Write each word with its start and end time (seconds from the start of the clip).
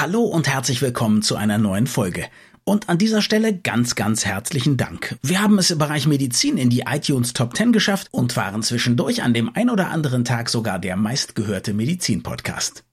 Hallo 0.00 0.22
und 0.22 0.46
herzlich 0.46 0.80
willkommen 0.80 1.22
zu 1.22 1.34
einer 1.34 1.58
neuen 1.58 1.88
Folge. 1.88 2.24
Und 2.62 2.88
an 2.88 2.98
dieser 2.98 3.20
Stelle 3.20 3.52
ganz, 3.52 3.96
ganz 3.96 4.24
herzlichen 4.24 4.76
Dank. 4.76 5.18
Wir 5.22 5.42
haben 5.42 5.58
es 5.58 5.72
im 5.72 5.78
Bereich 5.78 6.06
Medizin 6.06 6.56
in 6.56 6.70
die 6.70 6.84
iTunes 6.88 7.32
Top 7.32 7.56
10 7.56 7.72
geschafft 7.72 8.06
und 8.12 8.36
waren 8.36 8.62
zwischendurch 8.62 9.24
an 9.24 9.34
dem 9.34 9.50
ein 9.56 9.68
oder 9.68 9.90
anderen 9.90 10.24
Tag 10.24 10.50
sogar 10.50 10.78
der 10.78 10.94
meistgehörte 10.94 11.74
Medizin-Podcast. 11.74 12.84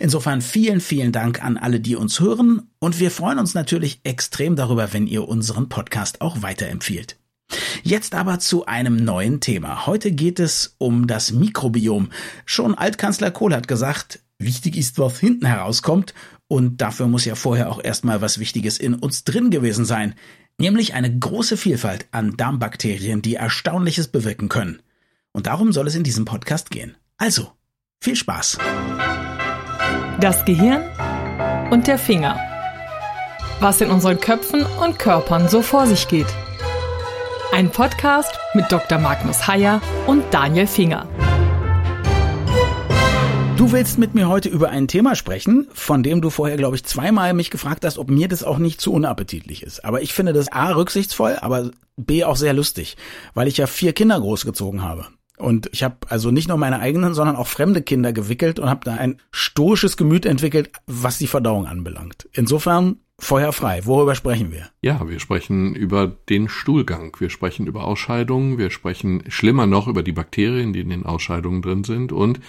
Insofern 0.00 0.40
vielen, 0.40 0.80
vielen 0.80 1.12
Dank 1.12 1.44
an 1.44 1.58
alle, 1.58 1.80
die 1.80 1.96
uns 1.96 2.18
hören 2.20 2.70
und 2.78 2.98
wir 2.98 3.10
freuen 3.10 3.38
uns 3.38 3.52
natürlich 3.52 4.00
extrem 4.02 4.56
darüber, 4.56 4.94
wenn 4.94 5.06
ihr 5.06 5.28
unseren 5.28 5.68
Podcast 5.68 6.22
auch 6.22 6.40
weiterempfiehlt. 6.40 7.18
Jetzt 7.82 8.14
aber 8.14 8.38
zu 8.38 8.64
einem 8.64 8.96
neuen 8.96 9.40
Thema. 9.40 9.84
Heute 9.84 10.12
geht 10.12 10.40
es 10.40 10.76
um 10.78 11.08
das 11.08 11.30
Mikrobiom. 11.30 12.08
Schon 12.46 12.74
Altkanzler 12.74 13.32
Kohl 13.32 13.54
hat 13.54 13.68
gesagt, 13.68 14.20
wichtig 14.38 14.76
ist, 14.76 14.98
was 14.98 15.18
hinten 15.18 15.46
herauskommt 15.46 16.14
und 16.48 16.80
dafür 16.80 17.06
muss 17.08 17.24
ja 17.24 17.34
vorher 17.34 17.70
auch 17.70 17.82
erstmal 17.82 18.20
was 18.20 18.38
Wichtiges 18.38 18.78
in 18.78 18.94
uns 18.94 19.24
drin 19.24 19.50
gewesen 19.50 19.84
sein, 19.84 20.14
nämlich 20.58 20.94
eine 20.94 21.16
große 21.18 21.56
Vielfalt 21.56 22.06
an 22.10 22.36
Darmbakterien, 22.36 23.22
die 23.22 23.34
Erstaunliches 23.34 24.08
bewirken 24.08 24.48
können. 24.48 24.82
Und 25.32 25.46
darum 25.46 25.72
soll 25.72 25.86
es 25.88 25.94
in 25.94 26.04
diesem 26.04 26.24
Podcast 26.24 26.70
gehen. 26.70 26.96
Also, 27.16 27.52
viel 28.00 28.16
Spaß. 28.16 28.58
Das 30.20 30.44
Gehirn 30.44 30.82
und 31.70 31.86
der 31.86 31.98
Finger. 31.98 32.38
Was 33.60 33.80
in 33.80 33.90
unseren 33.90 34.20
Köpfen 34.20 34.64
und 34.84 34.98
Körpern 34.98 35.48
so 35.48 35.62
vor 35.62 35.86
sich 35.86 36.06
geht. 36.08 36.26
Ein 37.52 37.70
Podcast 37.70 38.32
mit 38.54 38.70
Dr. 38.70 38.98
Magnus 38.98 39.46
Heyer 39.46 39.80
und 40.06 40.22
Daniel 40.32 40.66
Finger. 40.66 41.08
Du 43.56 43.70
willst 43.70 43.98
mit 43.98 44.14
mir 44.14 44.28
heute 44.28 44.48
über 44.48 44.70
ein 44.70 44.88
Thema 44.88 45.14
sprechen, 45.14 45.68
von 45.72 46.02
dem 46.02 46.20
du 46.20 46.30
vorher, 46.30 46.56
glaube 46.56 46.74
ich, 46.74 46.84
zweimal 46.84 47.34
mich 47.34 47.50
gefragt 47.50 47.84
hast, 47.84 47.98
ob 47.98 48.10
mir 48.10 48.26
das 48.26 48.42
auch 48.42 48.58
nicht 48.58 48.80
zu 48.80 48.92
unappetitlich 48.92 49.62
ist. 49.62 49.84
Aber 49.84 50.02
ich 50.02 50.12
finde 50.12 50.32
das 50.32 50.50
A 50.50 50.72
rücksichtsvoll, 50.72 51.36
aber 51.40 51.70
B 51.96 52.24
auch 52.24 52.34
sehr 52.34 52.52
lustig, 52.52 52.96
weil 53.32 53.46
ich 53.46 53.56
ja 53.56 53.68
vier 53.68 53.92
Kinder 53.92 54.18
großgezogen 54.18 54.82
habe. 54.82 55.06
Und 55.38 55.68
ich 55.72 55.84
habe 55.84 55.96
also 56.08 56.32
nicht 56.32 56.48
nur 56.48 56.56
meine 56.56 56.80
eigenen, 56.80 57.14
sondern 57.14 57.36
auch 57.36 57.46
fremde 57.46 57.82
Kinder 57.82 58.12
gewickelt 58.12 58.58
und 58.58 58.68
habe 58.68 58.84
da 58.84 58.94
ein 58.94 59.20
stoisches 59.30 59.96
Gemüt 59.96 60.26
entwickelt, 60.26 60.70
was 60.86 61.18
die 61.18 61.28
Verdauung 61.28 61.66
anbelangt. 61.66 62.28
Insofern 62.32 62.96
Feuer 63.20 63.52
frei. 63.52 63.82
Worüber 63.84 64.16
sprechen 64.16 64.50
wir? 64.50 64.70
Ja, 64.82 65.08
wir 65.08 65.20
sprechen 65.20 65.76
über 65.76 66.08
den 66.28 66.48
Stuhlgang. 66.48 67.16
Wir 67.20 67.30
sprechen 67.30 67.68
über 67.68 67.84
Ausscheidungen. 67.84 68.58
Wir 68.58 68.70
sprechen 68.70 69.22
schlimmer 69.28 69.66
noch 69.66 69.86
über 69.86 70.02
die 70.02 70.12
Bakterien, 70.12 70.72
die 70.72 70.80
in 70.80 70.90
den 70.90 71.06
Ausscheidungen 71.06 71.62
drin 71.62 71.84
sind 71.84 72.10
und 72.10 72.40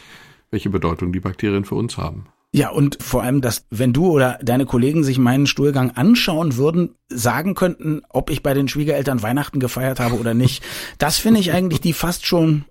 welche 0.56 0.70
Bedeutung 0.70 1.12
die 1.12 1.20
Bakterien 1.20 1.66
für 1.66 1.76
uns 1.76 1.98
haben. 1.98 2.28
Ja, 2.54 2.70
und 2.70 2.98
vor 3.04 3.22
allem, 3.22 3.42
dass 3.42 3.66
wenn 3.70 3.92
du 3.92 4.08
oder 4.08 4.40
deine 4.42 4.66
Kollegen 4.66 5.04
sich 5.04 5.18
meinen 5.18 5.46
Stuhlgang 5.46 5.92
anschauen 5.92 6.56
würden, 6.56 6.96
sagen 7.10 7.54
könnten, 7.54 8.04
ob 8.08 8.30
ich 8.30 8.44
bei 8.44 8.54
den 8.54 8.70
Schwiegereltern 8.70 9.22
Weihnachten 9.22 9.60
gefeiert 9.60 10.00
habe 10.00 10.18
oder 10.18 10.34
nicht. 10.34 10.64
Das 10.98 11.18
finde 11.18 11.42
ich 11.42 11.52
eigentlich 11.52 11.82
die 11.82 11.92
fast 11.92 12.26
schon 12.26 12.64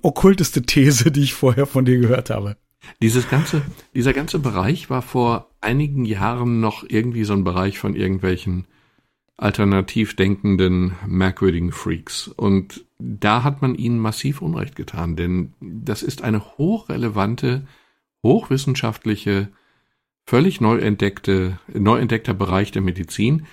okkulteste 0.00 0.62
These, 0.62 1.10
die 1.10 1.24
ich 1.24 1.34
vorher 1.34 1.66
von 1.66 1.84
dir 1.84 1.98
gehört 1.98 2.30
habe. 2.30 2.56
Dieses 3.02 3.28
ganze, 3.28 3.60
dieser 3.94 4.14
ganze 4.14 4.38
Bereich 4.38 4.88
war 4.88 5.02
vor 5.02 5.50
einigen 5.60 6.06
Jahren 6.06 6.60
noch 6.60 6.84
irgendwie 6.88 7.24
so 7.24 7.34
ein 7.34 7.44
Bereich 7.44 7.78
von 7.78 7.94
irgendwelchen 7.94 8.64
alternativ 9.36 10.16
denkenden, 10.16 10.92
merkwürdigen 11.06 11.72
Freaks. 11.72 12.28
Und 12.28 12.86
da 12.98 13.44
hat 13.44 13.60
man 13.60 13.74
ihnen 13.74 13.98
massiv 13.98 14.40
Unrecht 14.40 14.76
getan, 14.76 15.16
denn 15.16 15.52
das 15.60 16.02
ist 16.02 16.22
eine 16.22 16.56
hochrelevante, 16.56 17.66
hochwissenschaftliche, 18.22 19.48
völlig 20.24 20.60
neu 20.60 20.78
entdeckte, 20.78 21.58
neu 21.72 21.98
entdeckter 21.98 22.34
Bereich 22.34 22.72
der 22.72 22.82
Medizin. 22.82 23.46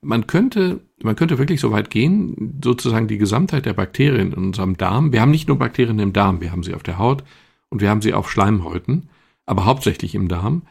Man 0.00 0.26
könnte, 0.26 0.80
man 1.02 1.16
könnte 1.16 1.38
wirklich 1.38 1.60
so 1.60 1.72
weit 1.72 1.90
gehen, 1.90 2.60
sozusagen 2.62 3.08
die 3.08 3.18
Gesamtheit 3.18 3.66
der 3.66 3.74
Bakterien 3.74 4.32
in 4.32 4.46
unserem 4.46 4.76
Darm. 4.76 5.12
Wir 5.12 5.20
haben 5.20 5.30
nicht 5.30 5.48
nur 5.48 5.58
Bakterien 5.58 5.98
im 5.98 6.12
Darm, 6.12 6.40
wir 6.40 6.52
haben 6.52 6.62
sie 6.62 6.74
auf 6.74 6.82
der 6.82 6.98
Haut 6.98 7.24
und 7.68 7.80
wir 7.80 7.90
haben 7.90 8.02
sie 8.02 8.14
auf 8.14 8.30
Schleimhäuten, 8.30 9.08
aber 9.46 9.64
hauptsächlich 9.64 10.14
im 10.14 10.28
Darm. 10.28 10.62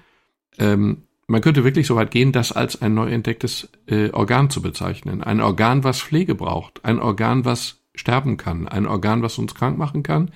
Ähm, 0.57 1.03
man 1.31 1.41
könnte 1.41 1.63
wirklich 1.63 1.87
so 1.87 1.95
weit 1.95 2.11
gehen, 2.11 2.31
das 2.31 2.51
als 2.51 2.81
ein 2.81 2.93
neu 2.93 3.09
entdecktes 3.09 3.69
äh, 3.87 4.09
Organ 4.11 4.49
zu 4.49 4.61
bezeichnen. 4.61 5.23
Ein 5.23 5.41
Organ, 5.41 5.83
was 5.83 6.01
Pflege 6.01 6.35
braucht. 6.35 6.83
Ein 6.83 6.99
Organ, 6.99 7.45
was 7.45 7.79
sterben 7.95 8.37
kann. 8.37 8.67
Ein 8.67 8.85
Organ, 8.85 9.21
was 9.21 9.37
uns 9.37 9.55
krank 9.55 9.77
machen 9.77 10.03
kann, 10.03 10.31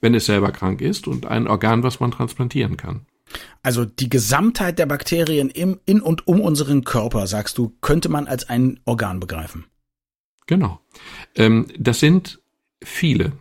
wenn 0.00 0.14
es 0.14 0.26
selber 0.26 0.52
krank 0.52 0.80
ist. 0.80 1.08
Und 1.08 1.26
ein 1.26 1.48
Organ, 1.48 1.82
was 1.82 1.98
man 1.98 2.10
transplantieren 2.10 2.76
kann. 2.76 3.06
Also 3.62 3.84
die 3.84 4.10
Gesamtheit 4.10 4.78
der 4.78 4.86
Bakterien 4.86 5.50
im, 5.50 5.80
in 5.86 6.00
und 6.00 6.28
um 6.28 6.40
unseren 6.40 6.84
Körper, 6.84 7.26
sagst 7.26 7.58
du, 7.58 7.72
könnte 7.80 8.08
man 8.08 8.26
als 8.26 8.48
ein 8.48 8.80
Organ 8.84 9.20
begreifen. 9.20 9.64
Genau. 10.46 10.80
Ähm, 11.34 11.66
das 11.78 12.00
sind 12.00 12.40
viele. 12.82 13.32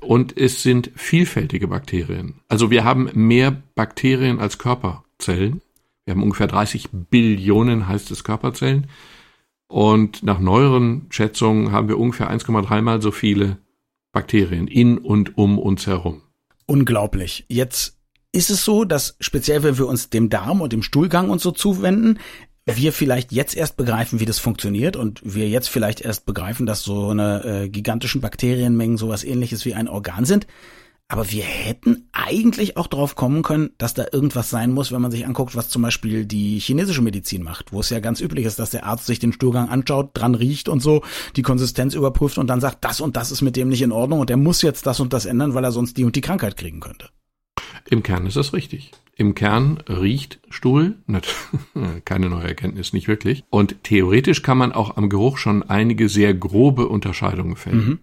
Und 0.00 0.36
es 0.38 0.62
sind 0.62 0.90
vielfältige 0.94 1.68
Bakterien. 1.68 2.40
Also 2.48 2.70
wir 2.70 2.84
haben 2.84 3.10
mehr 3.14 3.62
Bakterien 3.74 4.38
als 4.38 4.58
Körperzellen. 4.58 5.60
Wir 6.10 6.16
haben 6.16 6.24
ungefähr 6.24 6.48
30 6.48 6.88
Billionen, 6.90 7.86
heißt 7.86 8.10
es, 8.10 8.24
Körperzellen. 8.24 8.88
Und 9.68 10.24
nach 10.24 10.40
neueren 10.40 11.06
Schätzungen 11.10 11.70
haben 11.70 11.86
wir 11.86 12.00
ungefähr 12.00 12.28
1,3 12.32 12.82
mal 12.82 13.00
so 13.00 13.12
viele 13.12 13.58
Bakterien 14.10 14.66
in 14.66 14.98
und 14.98 15.38
um 15.38 15.56
uns 15.56 15.86
herum. 15.86 16.22
Unglaublich. 16.66 17.44
Jetzt 17.46 17.96
ist 18.32 18.50
es 18.50 18.64
so, 18.64 18.84
dass 18.84 19.14
speziell 19.20 19.62
wenn 19.62 19.78
wir 19.78 19.86
uns 19.86 20.10
dem 20.10 20.30
Darm 20.30 20.60
und 20.60 20.72
dem 20.72 20.82
Stuhlgang 20.82 21.30
und 21.30 21.40
so 21.40 21.52
zuwenden, 21.52 22.18
wir 22.66 22.92
vielleicht 22.92 23.30
jetzt 23.30 23.56
erst 23.56 23.76
begreifen, 23.76 24.18
wie 24.18 24.26
das 24.26 24.40
funktioniert 24.40 24.96
und 24.96 25.20
wir 25.22 25.48
jetzt 25.48 25.68
vielleicht 25.68 26.00
erst 26.00 26.26
begreifen, 26.26 26.66
dass 26.66 26.82
so 26.82 27.10
eine 27.10 27.44
äh, 27.44 27.68
gigantischen 27.68 28.20
Bakterienmengen 28.20 28.96
sowas 28.96 29.22
ähnliches 29.22 29.64
wie 29.64 29.74
ein 29.74 29.86
Organ 29.86 30.24
sind. 30.24 30.48
Aber 31.10 31.28
wir 31.32 31.42
hätten 31.42 32.04
eigentlich 32.12 32.76
auch 32.76 32.86
drauf 32.86 33.16
kommen 33.16 33.42
können, 33.42 33.70
dass 33.78 33.94
da 33.94 34.06
irgendwas 34.12 34.48
sein 34.48 34.70
muss, 34.70 34.92
wenn 34.92 35.02
man 35.02 35.10
sich 35.10 35.26
anguckt, 35.26 35.56
was 35.56 35.68
zum 35.68 35.82
Beispiel 35.82 36.24
die 36.24 36.60
chinesische 36.60 37.02
Medizin 37.02 37.42
macht, 37.42 37.72
wo 37.72 37.80
es 37.80 37.90
ja 37.90 37.98
ganz 37.98 38.20
üblich 38.20 38.44
ist, 38.44 38.60
dass 38.60 38.70
der 38.70 38.86
Arzt 38.86 39.06
sich 39.06 39.18
den 39.18 39.32
Stuhlgang 39.32 39.68
anschaut, 39.68 40.10
dran 40.14 40.36
riecht 40.36 40.68
und 40.68 40.78
so, 40.78 41.02
die 41.34 41.42
Konsistenz 41.42 41.94
überprüft 41.94 42.38
und 42.38 42.46
dann 42.46 42.60
sagt, 42.60 42.84
das 42.84 43.00
und 43.00 43.16
das 43.16 43.32
ist 43.32 43.42
mit 43.42 43.56
dem 43.56 43.70
nicht 43.70 43.82
in 43.82 43.90
Ordnung 43.90 44.20
und 44.20 44.30
der 44.30 44.36
muss 44.36 44.62
jetzt 44.62 44.86
das 44.86 45.00
und 45.00 45.12
das 45.12 45.26
ändern, 45.26 45.52
weil 45.54 45.64
er 45.64 45.72
sonst 45.72 45.96
die 45.96 46.04
und 46.04 46.14
die 46.14 46.20
Krankheit 46.20 46.56
kriegen 46.56 46.78
könnte. 46.78 47.08
Im 47.88 48.04
Kern 48.04 48.26
ist 48.26 48.36
das 48.36 48.52
richtig. 48.52 48.92
Im 49.16 49.34
Kern 49.34 49.82
riecht 49.88 50.38
Stuhl, 50.48 50.94
keine 52.04 52.30
neue 52.30 52.46
Erkenntnis, 52.46 52.92
nicht 52.92 53.08
wirklich. 53.08 53.42
Und 53.50 53.82
theoretisch 53.82 54.42
kann 54.42 54.58
man 54.58 54.70
auch 54.70 54.96
am 54.96 55.08
Geruch 55.08 55.38
schon 55.38 55.64
einige 55.64 56.08
sehr 56.08 56.34
grobe 56.34 56.86
Unterscheidungen 56.86 57.56
fällen. 57.56 57.84
Mhm. 57.84 57.98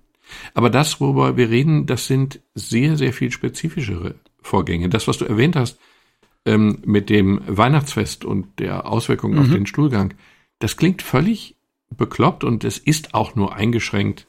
Aber 0.53 0.69
das, 0.69 0.99
worüber 0.99 1.37
wir 1.37 1.49
reden, 1.49 1.85
das 1.85 2.07
sind 2.07 2.41
sehr, 2.55 2.97
sehr 2.97 3.13
viel 3.13 3.31
spezifischere 3.31 4.15
Vorgänge. 4.41 4.89
Das, 4.89 5.07
was 5.07 5.17
du 5.17 5.25
erwähnt 5.25 5.55
hast 5.55 5.79
ähm, 6.45 6.79
mit 6.85 7.09
dem 7.09 7.41
Weihnachtsfest 7.47 8.25
und 8.25 8.59
der 8.59 8.87
Auswirkung 8.87 9.33
mhm. 9.33 9.39
auf 9.39 9.49
den 9.49 9.65
Stuhlgang, 9.65 10.13
das 10.59 10.77
klingt 10.77 11.01
völlig 11.01 11.55
bekloppt 11.95 12.43
und 12.43 12.63
es 12.63 12.77
ist 12.77 13.13
auch 13.13 13.35
nur 13.35 13.55
eingeschränkt 13.55 14.27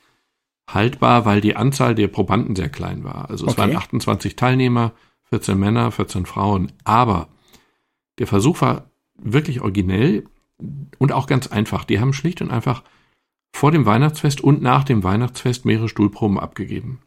haltbar, 0.68 1.24
weil 1.24 1.40
die 1.40 1.56
Anzahl 1.56 1.94
der 1.94 2.08
Probanden 2.08 2.54
sehr 2.54 2.68
klein 2.68 3.02
war. 3.04 3.30
Also 3.30 3.46
es 3.46 3.52
okay. 3.52 3.62
waren 3.62 3.76
28 3.76 4.36
Teilnehmer, 4.36 4.92
14 5.30 5.58
Männer, 5.58 5.90
14 5.90 6.26
Frauen. 6.26 6.72
Aber 6.84 7.28
der 8.18 8.26
Versuch 8.26 8.60
war 8.60 8.90
wirklich 9.16 9.60
originell 9.60 10.24
und 10.98 11.12
auch 11.12 11.26
ganz 11.26 11.46
einfach. 11.46 11.84
Die 11.84 12.00
haben 12.00 12.12
schlicht 12.12 12.42
und 12.42 12.50
einfach 12.50 12.82
vor 13.52 13.70
dem 13.72 13.86
Weihnachtsfest 13.86 14.40
und 14.40 14.62
nach 14.62 14.84
dem 14.84 15.02
Weihnachtsfest 15.02 15.64
mehrere 15.64 15.88
Stuhlproben 15.88 16.38
abgegeben. 16.38 17.00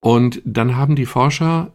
Und 0.00 0.42
dann 0.44 0.76
haben 0.76 0.96
die 0.96 1.06
Forscher 1.06 1.72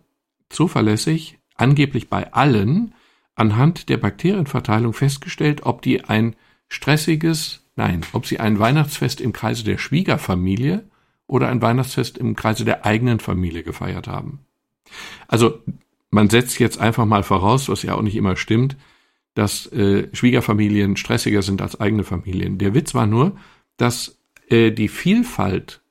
zuverlässig, 0.50 1.40
angeblich 1.56 2.09
bei 2.09 2.34
allen, 2.34 2.94
anhand 3.35 3.90
der 3.90 3.97
Bakterienverteilung 3.97 4.94
festgestellt, 4.94 5.62
ob 5.63 5.81
die 5.81 6.04
ein 6.04 6.36
stressiges, 6.68 7.63
nein, 7.75 8.01
ob 8.13 8.25
sie 8.25 8.39
ein 8.39 8.60
Weihnachtsfest 8.60 9.21
im 9.21 9.33
Kreise 9.33 9.63
der 9.63 9.77
Schwiegerfamilie 9.77 10.83
oder 11.25 11.48
ein 11.48 11.62
Weihnachtsfest 11.62 12.18
im 12.18 12.36
Kreise 12.36 12.65
der 12.65 12.86
eigenen 12.86 13.19
Familie 13.19 13.63
gefeiert 13.63 14.07
haben. 14.07 14.39
Also 15.27 15.62
man 16.12 16.30
setzt 16.30 16.60
jetzt 16.60 16.80
einfach 16.80 17.06
mal 17.06 17.24
voraus, 17.24 17.69
was 17.69 17.83
ja 17.83 17.95
auch 17.95 18.01
nicht 18.01 18.15
immer 18.15 18.36
stimmt, 18.36 18.77
dass 19.36 19.68
äh, 19.68 20.10
Schwiegerfamilien 20.12 20.98
stressiger 20.98 21.42
sind 21.42 21.62
als 21.62 21.80
eigene 21.80 22.04
Familien. 22.04 22.57
Der 22.57 22.74
Witz 22.74 22.94
war 22.94 23.06
nur, 23.06 23.38
dass 23.79 24.19
äh, 24.49 24.71
die 24.71 24.87
Vielfalt 24.87 25.81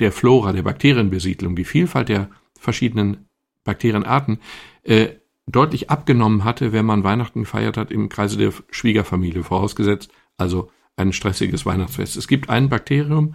der 0.00 0.12
Flora, 0.12 0.52
der 0.52 0.62
Bakterienbesiedlung, 0.62 1.56
die 1.56 1.64
Vielfalt 1.64 2.08
der 2.08 2.28
verschiedenen 2.58 3.28
Bakterienarten 3.64 4.40
äh, 4.82 5.08
deutlich 5.46 5.90
abgenommen 5.90 6.44
hatte, 6.44 6.72
wenn 6.72 6.86
man 6.86 7.04
Weihnachten 7.04 7.40
gefeiert 7.40 7.76
hat 7.76 7.90
im 7.90 8.08
Kreise 8.08 8.36
der 8.36 8.52
Schwiegerfamilie, 8.70 9.42
vorausgesetzt 9.42 10.10
also 10.40 10.70
ein 10.96 11.12
stressiges 11.12 11.66
Weihnachtsfest. 11.66 12.16
Es 12.16 12.26
gibt 12.26 12.50
ein 12.50 12.68
Bakterium, 12.68 13.34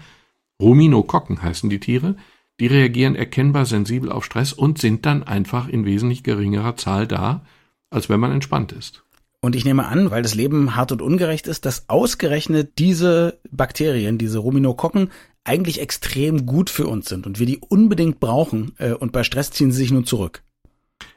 Ruminokokken 0.59 1.41
heißen 1.41 1.69
die 1.69 1.79
Tiere, 1.79 2.15
die 2.59 2.67
reagieren 2.67 3.15
erkennbar 3.15 3.65
sensibel 3.65 4.11
auf 4.11 4.25
Stress 4.25 4.53
und 4.53 4.79
sind 4.79 5.05
dann 5.05 5.23
einfach 5.23 5.67
in 5.67 5.85
wesentlich 5.85 6.23
geringerer 6.23 6.75
Zahl 6.77 7.07
da, 7.07 7.45
als 7.89 8.09
wenn 8.09 8.19
man 8.19 8.31
entspannt 8.31 8.71
ist. 8.71 9.04
Und 9.45 9.55
ich 9.55 9.63
nehme 9.63 9.85
an, 9.85 10.09
weil 10.09 10.23
das 10.23 10.33
Leben 10.33 10.75
hart 10.75 10.91
und 10.91 11.03
ungerecht 11.03 11.45
ist, 11.45 11.67
dass 11.67 11.87
ausgerechnet 11.87 12.79
diese 12.79 13.37
Bakterien, 13.51 14.17
diese 14.17 14.39
Ruminokokken, 14.39 15.11
eigentlich 15.43 15.79
extrem 15.79 16.47
gut 16.47 16.71
für 16.71 16.87
uns 16.87 17.09
sind 17.09 17.27
und 17.27 17.37
wir 17.37 17.45
die 17.45 17.59
unbedingt 17.59 18.19
brauchen. 18.19 18.71
Äh, 18.79 18.93
und 18.93 19.11
bei 19.11 19.23
Stress 19.23 19.51
ziehen 19.51 19.71
sie 19.71 19.77
sich 19.77 19.91
nun 19.91 20.03
zurück. 20.03 20.41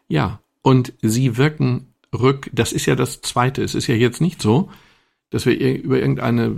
Ja, 0.09 0.43
und 0.61 0.93
sie 1.01 1.39
wirken 1.39 1.95
rück. 2.15 2.51
Das 2.53 2.73
ist 2.73 2.85
ja 2.85 2.97
das 2.97 3.23
Zweite. 3.23 3.63
Es 3.63 3.75
ist 3.75 3.87
ja 3.87 3.95
jetzt 3.95 4.21
nicht 4.21 4.43
so, 4.43 4.69
dass 5.31 5.47
wir 5.47 5.59
über 5.59 5.99
irgendeine 5.99 6.55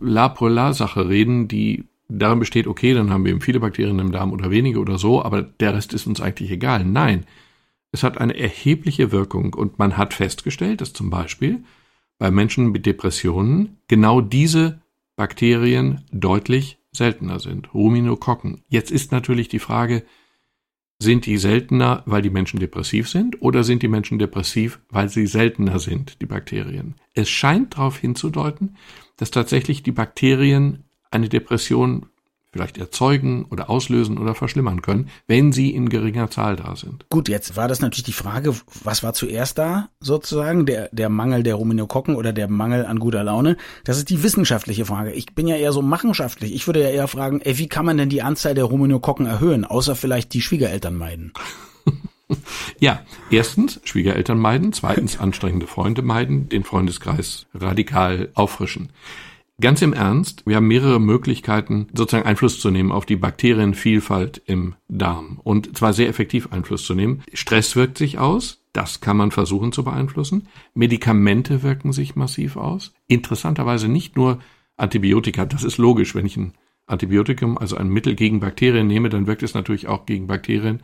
La-Polar-Sache 0.00 1.06
reden, 1.10 1.48
die 1.48 1.84
darin 2.08 2.38
besteht, 2.38 2.66
okay, 2.66 2.94
dann 2.94 3.10
haben 3.10 3.26
wir 3.26 3.32
eben 3.32 3.42
viele 3.42 3.60
Bakterien 3.60 3.98
im 3.98 4.10
Darm 4.10 4.32
oder 4.32 4.50
wenige 4.50 4.78
oder 4.78 4.96
so, 4.96 5.22
aber 5.22 5.42
der 5.42 5.74
Rest 5.74 5.92
ist 5.92 6.06
uns 6.06 6.22
eigentlich 6.22 6.50
egal. 6.50 6.82
Nein, 6.82 7.26
es 7.92 8.02
hat 8.02 8.18
eine 8.18 8.36
erhebliche 8.36 9.12
Wirkung 9.12 9.54
und 9.54 9.78
man 9.78 9.96
hat 9.96 10.14
festgestellt, 10.14 10.80
dass 10.80 10.92
zum 10.92 11.10
Beispiel 11.10 11.64
bei 12.18 12.30
Menschen 12.30 12.70
mit 12.70 12.86
Depressionen 12.86 13.78
genau 13.88 14.20
diese 14.20 14.82
Bakterien 15.16 16.04
deutlich 16.12 16.78
seltener 16.92 17.40
sind. 17.40 17.72
Ruminokokken. 17.74 18.62
Jetzt 18.68 18.90
ist 18.90 19.12
natürlich 19.12 19.48
die 19.48 19.58
Frage, 19.58 20.04
sind 21.02 21.24
die 21.24 21.38
seltener, 21.38 22.02
weil 22.04 22.20
die 22.20 22.30
Menschen 22.30 22.60
depressiv 22.60 23.08
sind, 23.08 23.40
oder 23.40 23.64
sind 23.64 23.82
die 23.82 23.88
Menschen 23.88 24.18
depressiv, 24.18 24.80
weil 24.90 25.08
sie 25.08 25.26
seltener 25.26 25.78
sind, 25.78 26.20
die 26.20 26.26
Bakterien? 26.26 26.94
Es 27.14 27.30
scheint 27.30 27.74
darauf 27.74 27.96
hinzudeuten, 27.98 28.76
dass 29.16 29.30
tatsächlich 29.30 29.82
die 29.82 29.92
Bakterien 29.92 30.84
eine 31.10 31.30
Depression 31.30 32.06
vielleicht 32.52 32.78
erzeugen 32.78 33.44
oder 33.50 33.70
auslösen 33.70 34.18
oder 34.18 34.34
verschlimmern 34.34 34.82
können, 34.82 35.08
wenn 35.26 35.52
sie 35.52 35.70
in 35.70 35.88
geringer 35.88 36.30
Zahl 36.30 36.56
da 36.56 36.74
sind. 36.74 37.06
Gut, 37.08 37.28
jetzt 37.28 37.56
war 37.56 37.68
das 37.68 37.80
natürlich 37.80 38.04
die 38.04 38.12
Frage, 38.12 38.54
was 38.82 39.02
war 39.02 39.12
zuerst 39.12 39.58
da 39.58 39.88
sozusagen, 40.00 40.66
der, 40.66 40.88
der 40.92 41.08
Mangel 41.08 41.42
der 41.42 41.54
Ruminokokken 41.54 42.16
oder 42.16 42.32
der 42.32 42.48
Mangel 42.48 42.84
an 42.86 42.98
guter 42.98 43.22
Laune? 43.22 43.56
Das 43.84 43.98
ist 43.98 44.10
die 44.10 44.22
wissenschaftliche 44.22 44.84
Frage. 44.84 45.12
Ich 45.12 45.34
bin 45.34 45.46
ja 45.46 45.56
eher 45.56 45.72
so 45.72 45.82
machenschaftlich. 45.82 46.54
Ich 46.54 46.66
würde 46.66 46.82
ja 46.82 46.90
eher 46.90 47.08
fragen, 47.08 47.40
ey, 47.40 47.58
wie 47.58 47.68
kann 47.68 47.86
man 47.86 47.96
denn 47.96 48.08
die 48.08 48.22
Anzahl 48.22 48.54
der 48.54 48.64
Ruminokokken 48.64 49.26
erhöhen, 49.26 49.64
außer 49.64 49.94
vielleicht 49.94 50.34
die 50.34 50.40
Schwiegereltern 50.40 50.96
meiden? 50.96 51.32
Ja, 52.78 53.02
erstens 53.28 53.80
Schwiegereltern 53.82 54.38
meiden, 54.38 54.72
zweitens 54.72 55.18
anstrengende 55.18 55.66
Freunde 55.66 56.02
meiden, 56.02 56.48
den 56.48 56.62
Freundeskreis 56.62 57.46
radikal 57.54 58.28
auffrischen. 58.34 58.90
Ganz 59.60 59.82
im 59.82 59.92
Ernst, 59.92 60.46
wir 60.46 60.56
haben 60.56 60.68
mehrere 60.68 61.00
Möglichkeiten, 61.00 61.88
sozusagen 61.92 62.26
Einfluss 62.26 62.60
zu 62.60 62.70
nehmen 62.70 62.92
auf 62.92 63.04
die 63.04 63.16
Bakterienvielfalt 63.16 64.40
im 64.46 64.74
Darm 64.88 65.38
und 65.44 65.76
zwar 65.76 65.92
sehr 65.92 66.08
effektiv 66.08 66.50
Einfluss 66.50 66.84
zu 66.84 66.94
nehmen. 66.94 67.22
Stress 67.34 67.76
wirkt 67.76 67.98
sich 67.98 68.18
aus, 68.18 68.62
das 68.72 69.00
kann 69.00 69.16
man 69.16 69.32
versuchen 69.32 69.72
zu 69.72 69.84
beeinflussen. 69.84 70.48
Medikamente 70.72 71.62
wirken 71.62 71.92
sich 71.92 72.16
massiv 72.16 72.56
aus. 72.56 72.94
Interessanterweise 73.06 73.88
nicht 73.88 74.16
nur 74.16 74.40
Antibiotika, 74.78 75.44
das 75.44 75.62
ist 75.62 75.76
logisch, 75.76 76.14
wenn 76.14 76.26
ich 76.26 76.36
ein 76.38 76.54
Antibiotikum, 76.86 77.58
also 77.58 77.76
ein 77.76 77.88
Mittel 77.88 78.14
gegen 78.14 78.40
Bakterien 78.40 78.86
nehme, 78.86 79.10
dann 79.10 79.26
wirkt 79.26 79.42
es 79.42 79.54
natürlich 79.54 79.88
auch 79.88 80.06
gegen 80.06 80.26
Bakterien, 80.26 80.82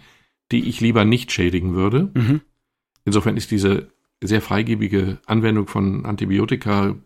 die 0.53 0.69
ich 0.69 0.81
lieber 0.81 1.05
nicht 1.05 1.33
schädigen 1.33 1.75
würde. 1.75 2.11
Mhm. 2.15 2.41
Insofern 3.05 3.37
ist 3.37 3.51
diese 3.51 3.89
sehr 4.23 4.43
freigebige 4.43 5.19
Anwendung 5.27 5.67
von 5.67 6.05
Antibiotika 6.05 6.97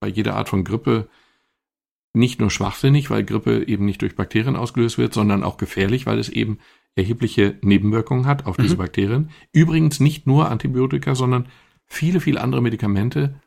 bei 0.00 0.08
jeder 0.08 0.36
Art 0.36 0.48
von 0.48 0.64
Grippe 0.64 1.08
nicht 2.14 2.40
nur 2.40 2.50
schwachsinnig, 2.50 3.10
weil 3.10 3.24
Grippe 3.24 3.66
eben 3.66 3.84
nicht 3.84 4.02
durch 4.02 4.16
Bakterien 4.16 4.56
ausgelöst 4.56 4.98
wird, 4.98 5.14
sondern 5.14 5.44
auch 5.44 5.56
gefährlich, 5.56 6.06
weil 6.06 6.18
es 6.18 6.28
eben 6.28 6.58
erhebliche 6.96 7.56
Nebenwirkungen 7.62 8.26
hat 8.26 8.46
auf 8.46 8.56
diese 8.56 8.74
mhm. 8.74 8.78
Bakterien. 8.78 9.30
Übrigens 9.52 10.00
nicht 10.00 10.26
nur 10.26 10.50
Antibiotika, 10.50 11.14
sondern 11.14 11.46
viele, 11.86 12.20
viele 12.20 12.40
andere 12.40 12.60
Medikamente 12.60 13.40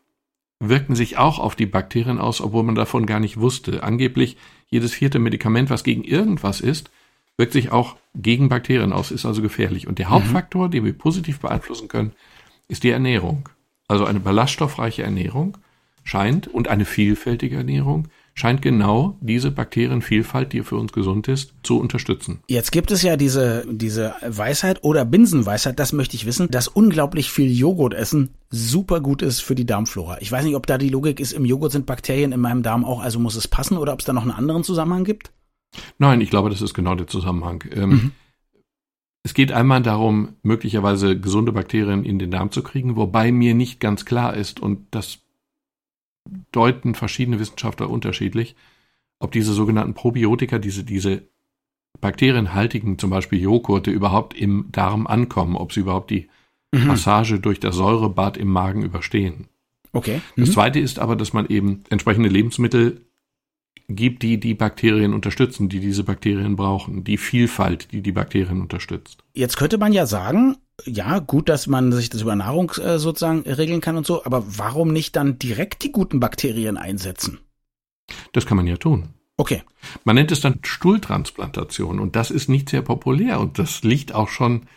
wirken 0.60 0.96
sich 0.96 1.18
auch 1.18 1.40
auf 1.40 1.56
die 1.56 1.66
Bakterien 1.66 2.20
aus, 2.20 2.40
obwohl 2.40 2.64
man 2.64 2.76
davon 2.76 3.06
gar 3.06 3.20
nicht 3.20 3.38
wusste. 3.38 3.84
Angeblich 3.84 4.38
jedes 4.68 4.94
vierte 4.94 5.20
Medikament, 5.20 5.70
was 5.70 5.84
gegen 5.84 6.04
irgendwas 6.04 6.62
ist, 6.62 6.92
wirkt 7.36 7.54
sich 7.54 7.72
auch 7.72 7.98
gegen 8.14 8.48
Bakterien 8.48 8.94
aus, 8.94 9.12
ist 9.12 9.26
also 9.26 9.42
gefährlich. 9.42 9.88
Und 9.88 10.00
der 10.00 10.08
mhm. 10.08 10.12
Hauptfaktor, 10.12 10.70
den 10.70 10.86
wir 10.86 10.94
positiv 10.94 11.40
beeinflussen 11.40 11.88
können, 11.88 12.14
ist 12.68 12.84
die 12.84 12.92
Ernährung. 12.92 13.50
Also 13.88 14.06
eine 14.06 14.20
ballaststoffreiche 14.20 15.04
Ernährung 15.04 15.58
scheint 16.04 16.48
und 16.48 16.68
eine 16.68 16.86
vielfältige 16.86 17.58
Ernährung 17.58 18.08
scheint 18.34 18.62
genau 18.62 19.18
diese 19.22 19.52
Bakterienvielfalt, 19.52 20.54
die 20.54 20.64
für 20.64 20.78
uns 20.78 20.94
gesund 20.94 21.28
ist, 21.28 21.54
zu 21.64 21.80
unterstützen. 21.80 22.40
Jetzt 22.48 22.72
gibt 22.72 22.92
es 22.92 23.02
ja 23.02 23.18
diese, 23.18 23.66
diese 23.70 24.16
Weisheit 24.26 24.84
oder 24.84 25.06
Binsenweisheit, 25.06 25.80
das 25.80 25.94
möchte 25.94 26.16
ich 26.16 26.26
wissen, 26.26 26.50
dass 26.50 26.68
unglaublich 26.68 27.30
viel 27.30 27.52
Joghurt 27.52 27.94
essen 27.94 28.30
super 28.50 29.02
gut 29.02 29.22
ist 29.22 29.42
für 29.42 29.56
die 29.56 29.66
Darmflora. 29.66 30.18
Ich 30.22 30.32
weiß 30.32 30.46
nicht, 30.46 30.56
ob 30.56 30.66
da 30.66 30.78
die 30.78 30.90
Logik 30.90 31.20
ist, 31.20 31.34
im 31.34 31.46
Joghurt 31.46 31.74
sind 31.74 31.86
Bakterien 31.86 32.32
in 32.32 32.40
meinem 32.40 32.64
Darm 32.64 32.86
auch, 32.86 33.02
also 33.02 33.20
muss 33.20 33.36
es 33.36 33.48
passen 33.48 33.78
oder 33.78 33.94
ob 33.94 34.00
es 34.00 34.06
da 34.06 34.14
noch 34.14 34.24
einen 34.24 34.32
anderen 34.32 34.64
Zusammenhang 34.64 35.04
gibt? 35.04 35.32
Nein, 36.00 36.22
ich 36.22 36.30
glaube, 36.30 36.50
das 36.50 36.62
ist 36.62 36.74
genau 36.74 36.96
der 36.96 37.08
Zusammenhang. 37.08 37.64
Ähm, 37.74 37.90
mhm. 37.90 38.12
Es 39.24 39.34
geht 39.34 39.52
einmal 39.52 39.84
darum, 39.84 40.36
möglicherweise 40.42 41.20
gesunde 41.20 41.52
Bakterien 41.52 42.04
in 42.04 42.18
den 42.18 42.32
Darm 42.32 42.52
zu 42.52 42.64
kriegen, 42.64 42.96
wobei 42.96 43.32
mir 43.32 43.54
nicht 43.54 43.80
ganz 43.80 44.04
klar 44.04 44.36
ist, 44.36 44.60
und 44.60 44.88
das 44.92 45.20
deuten 46.52 46.96
verschiedene 46.96 47.40
Wissenschaftler 47.40 47.90
unterschiedlich, 47.90 48.56
ob 49.20 49.32
diese 49.32 49.54
sogenannten 49.54 49.94
Probiotika, 49.94 50.60
diese, 50.60 50.84
diese 50.84 51.24
bakterienhaltigen, 52.00 52.98
zum 52.98 53.10
Beispiel 53.10 53.40
Joghurte, 53.40 53.92
überhaupt 53.92 54.36
im 54.36 54.68
Darm 54.72 55.08
ankommen, 55.08 55.56
ob 55.56 55.74
sie 55.74 55.82
überhaupt 55.82 56.10
die 56.10 56.28
mhm. 56.72 56.88
Passage 56.88 57.40
durch 57.40 57.60
das 57.60 57.76
Säurebad 57.76 58.38
im 58.38 58.50
Magen 58.50 58.84
überstehen. 58.84 59.48
Okay. 59.94 60.22
Mhm. 60.36 60.42
Das 60.42 60.54
zweite 60.54 60.80
ist 60.80 61.00
aber, 61.00 61.16
dass 61.16 61.34
man 61.34 61.48
eben 61.48 61.84
entsprechende 61.90 62.30
Lebensmittel 62.30 63.02
gibt, 63.88 64.24
die 64.24 64.40
die 64.40 64.54
Bakterien 64.54 65.14
unterstützen, 65.14 65.70
die 65.70 65.80
diese 65.80 66.04
Bakterien 66.04 66.56
brauchen, 66.56 67.04
die 67.04 67.18
Vielfalt, 67.18 67.92
die 67.92 68.02
die 68.02 68.14
Bakterien 68.14 68.62
unterstützt. 68.62 69.24
Jetzt 69.34 69.58
könnte 69.58 69.78
man 69.78 69.92
ja 69.92 70.06
sagen, 70.06 70.58
ja, 70.86 71.20
gut, 71.20 71.50
dass 71.50 71.68
man 71.68 71.92
sich 71.92 72.10
das 72.10 72.22
über 72.22 72.36
Nahrung 72.36 72.72
äh, 72.72 73.00
sozusagen 73.00 73.42
regeln 73.42 73.82
kann 73.82 73.98
und 73.98 74.06
so, 74.06 74.26
aber 74.26 74.44
warum 74.46 74.92
nicht 74.92 75.16
dann 75.16 75.40
direkt 75.40 75.84
die 75.84 75.92
guten 75.92 76.20
Bakterien 76.20 76.78
einsetzen? 76.78 77.40
Das 78.34 78.46
kann 78.46 78.58
man 78.58 78.68
ja 78.68 78.78
tun. 78.78 79.10
Okay. 79.38 79.64
Man 80.04 80.16
nennt 80.16 80.32
es 80.32 80.42
dann 80.42 80.60
Stuhltransplantation 80.64 82.00
und 82.00 82.16
das 82.16 82.32
ist 82.32 82.50
nicht 82.50 82.70
sehr 82.70 82.82
populär 82.82 83.40
und 83.40 83.58
das 83.58 83.84
liegt 83.84 84.14
auch 84.14 84.30
schon 84.30 84.68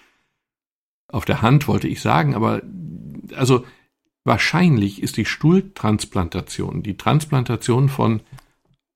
auf 1.09 1.25
der 1.25 1.43
Hand, 1.43 1.69
wollte 1.69 1.89
ich 1.89 2.01
sagen, 2.01 2.35
aber 2.35 2.63
also 3.35 3.65
wahrscheinlich 4.25 5.03
ist 5.03 5.17
die 5.17 5.27
Stuhltransplantation, 5.27 6.83
die 6.83 6.97
Transplantation 6.97 7.89
von 7.89 8.21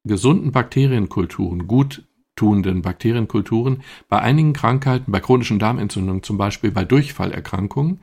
gesunden 0.05 0.53
Bakterienkulturen, 0.53 1.67
gut 1.67 2.03
tuenden 2.39 2.83
Bakterienkulturen 2.83 3.83
bei 4.09 4.21
einigen 4.21 4.53
Krankheiten, 4.53 5.11
bei 5.11 5.19
chronischen 5.19 5.59
Darmentzündungen, 5.59 6.23
zum 6.23 6.39
Beispiel 6.39 6.71
bei 6.71 6.85
Durchfallerkrankungen, 6.85 8.01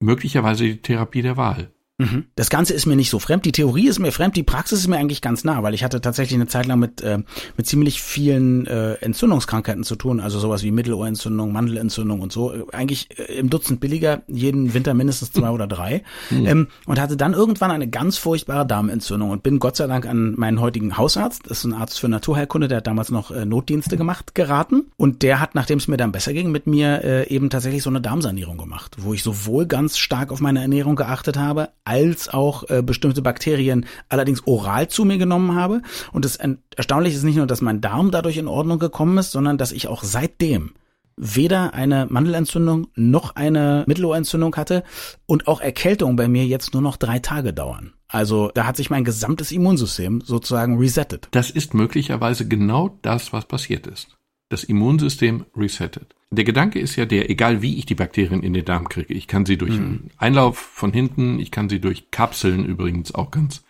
möglicherweise 0.00 0.64
die 0.64 0.82
Therapie 0.82 1.22
der 1.22 1.36
Wahl. 1.36 1.70
Mhm. 2.00 2.24
Das 2.34 2.48
Ganze 2.48 2.72
ist 2.72 2.86
mir 2.86 2.96
nicht 2.96 3.10
so 3.10 3.18
fremd. 3.18 3.44
Die 3.44 3.52
Theorie 3.52 3.88
ist 3.88 3.98
mir 3.98 4.10
fremd, 4.10 4.34
die 4.34 4.42
Praxis 4.42 4.80
ist 4.80 4.88
mir 4.88 4.96
eigentlich 4.96 5.20
ganz 5.20 5.44
nah, 5.44 5.62
weil 5.62 5.74
ich 5.74 5.84
hatte 5.84 6.00
tatsächlich 6.00 6.36
eine 6.36 6.46
Zeit 6.46 6.66
lang 6.66 6.78
mit, 6.78 7.02
äh, 7.02 7.18
mit 7.58 7.66
ziemlich 7.66 8.00
vielen 8.00 8.66
äh, 8.66 8.94
Entzündungskrankheiten 8.94 9.84
zu 9.84 9.96
tun, 9.96 10.20
also 10.20 10.38
sowas 10.38 10.62
wie 10.62 10.70
Mittelohrentzündung, 10.70 11.52
Mandelentzündung 11.52 12.20
und 12.20 12.32
so. 12.32 12.54
Eigentlich 12.72 13.08
äh, 13.18 13.34
im 13.34 13.50
Dutzend 13.50 13.80
billiger, 13.80 14.22
jeden 14.28 14.72
Winter 14.72 14.94
mindestens 14.94 15.32
zwei 15.32 15.50
oder 15.50 15.66
drei. 15.66 16.02
Mhm. 16.30 16.46
Ähm, 16.46 16.66
und 16.86 16.98
hatte 16.98 17.18
dann 17.18 17.34
irgendwann 17.34 17.70
eine 17.70 17.88
ganz 17.88 18.16
furchtbare 18.16 18.66
Darmentzündung 18.66 19.30
und 19.30 19.42
bin 19.42 19.58
Gott 19.58 19.76
sei 19.76 19.86
Dank 19.86 20.06
an 20.06 20.34
meinen 20.36 20.60
heutigen 20.60 20.96
Hausarzt, 20.96 21.50
das 21.50 21.58
ist 21.58 21.64
ein 21.64 21.74
Arzt 21.74 22.00
für 22.00 22.08
Naturheilkunde, 22.08 22.68
der 22.68 22.78
hat 22.78 22.86
damals 22.86 23.10
noch 23.10 23.30
äh, 23.30 23.44
Notdienste 23.44 23.98
gemacht, 23.98 24.34
geraten. 24.34 24.90
Und 24.96 25.22
der 25.22 25.40
hat, 25.40 25.54
nachdem 25.54 25.78
es 25.78 25.88
mir 25.88 25.98
dann 25.98 26.12
besser 26.12 26.32
ging, 26.32 26.50
mit 26.50 26.66
mir 26.66 27.04
äh, 27.04 27.28
eben 27.28 27.50
tatsächlich 27.50 27.82
so 27.82 27.90
eine 27.90 28.00
Darmsanierung 28.00 28.56
gemacht, 28.56 28.96
wo 28.98 29.12
ich 29.12 29.22
sowohl 29.22 29.66
ganz 29.66 29.98
stark 29.98 30.32
auf 30.32 30.40
meine 30.40 30.62
Ernährung 30.62 30.96
geachtet 30.96 31.36
habe, 31.36 31.68
als 31.90 32.28
auch 32.28 32.70
äh, 32.70 32.82
bestimmte 32.82 33.20
Bakterien 33.20 33.84
allerdings 34.08 34.46
oral 34.46 34.86
zu 34.86 35.04
mir 35.04 35.18
genommen 35.18 35.56
habe. 35.56 35.82
Und 36.12 36.24
das 36.24 36.38
Erstaunliche 36.76 37.16
ist 37.16 37.24
nicht 37.24 37.36
nur, 37.36 37.48
dass 37.48 37.62
mein 37.62 37.80
Darm 37.80 38.12
dadurch 38.12 38.36
in 38.36 38.46
Ordnung 38.46 38.78
gekommen 38.78 39.18
ist, 39.18 39.32
sondern 39.32 39.58
dass 39.58 39.72
ich 39.72 39.88
auch 39.88 40.04
seitdem 40.04 40.70
weder 41.16 41.74
eine 41.74 42.06
Mandelentzündung 42.08 42.86
noch 42.94 43.34
eine 43.34 43.84
Mittelohrentzündung 43.88 44.54
hatte 44.54 44.84
und 45.26 45.48
auch 45.48 45.60
Erkältung 45.60 46.14
bei 46.14 46.28
mir 46.28 46.46
jetzt 46.46 46.72
nur 46.72 46.82
noch 46.82 46.96
drei 46.96 47.18
Tage 47.18 47.52
dauern. 47.52 47.92
Also 48.06 48.50
da 48.54 48.66
hat 48.66 48.76
sich 48.76 48.88
mein 48.88 49.04
gesamtes 49.04 49.50
Immunsystem 49.50 50.20
sozusagen 50.24 50.78
resettet. 50.78 51.28
Das 51.32 51.50
ist 51.50 51.74
möglicherweise 51.74 52.46
genau 52.46 52.98
das, 53.02 53.32
was 53.32 53.46
passiert 53.46 53.88
ist. 53.88 54.16
Das 54.50 54.64
Immunsystem 54.64 55.46
resettet. 55.56 56.14
Der 56.30 56.44
Gedanke 56.44 56.78
ist 56.78 56.96
ja 56.96 57.06
der, 57.06 57.30
egal 57.30 57.62
wie 57.62 57.78
ich 57.78 57.86
die 57.86 57.94
Bakterien 57.94 58.42
in 58.42 58.52
den 58.52 58.64
Darm 58.64 58.88
kriege, 58.88 59.14
ich 59.14 59.26
kann 59.26 59.46
sie 59.46 59.56
durch 59.56 59.78
mhm. 59.78 60.10
Einlauf 60.18 60.58
von 60.58 60.92
hinten, 60.92 61.38
ich 61.38 61.50
kann 61.50 61.68
sie 61.68 61.80
durch 61.80 62.10
Kapseln 62.10 62.64
übrigens 62.64 63.14
auch 63.14 63.30
ganz 63.30 63.64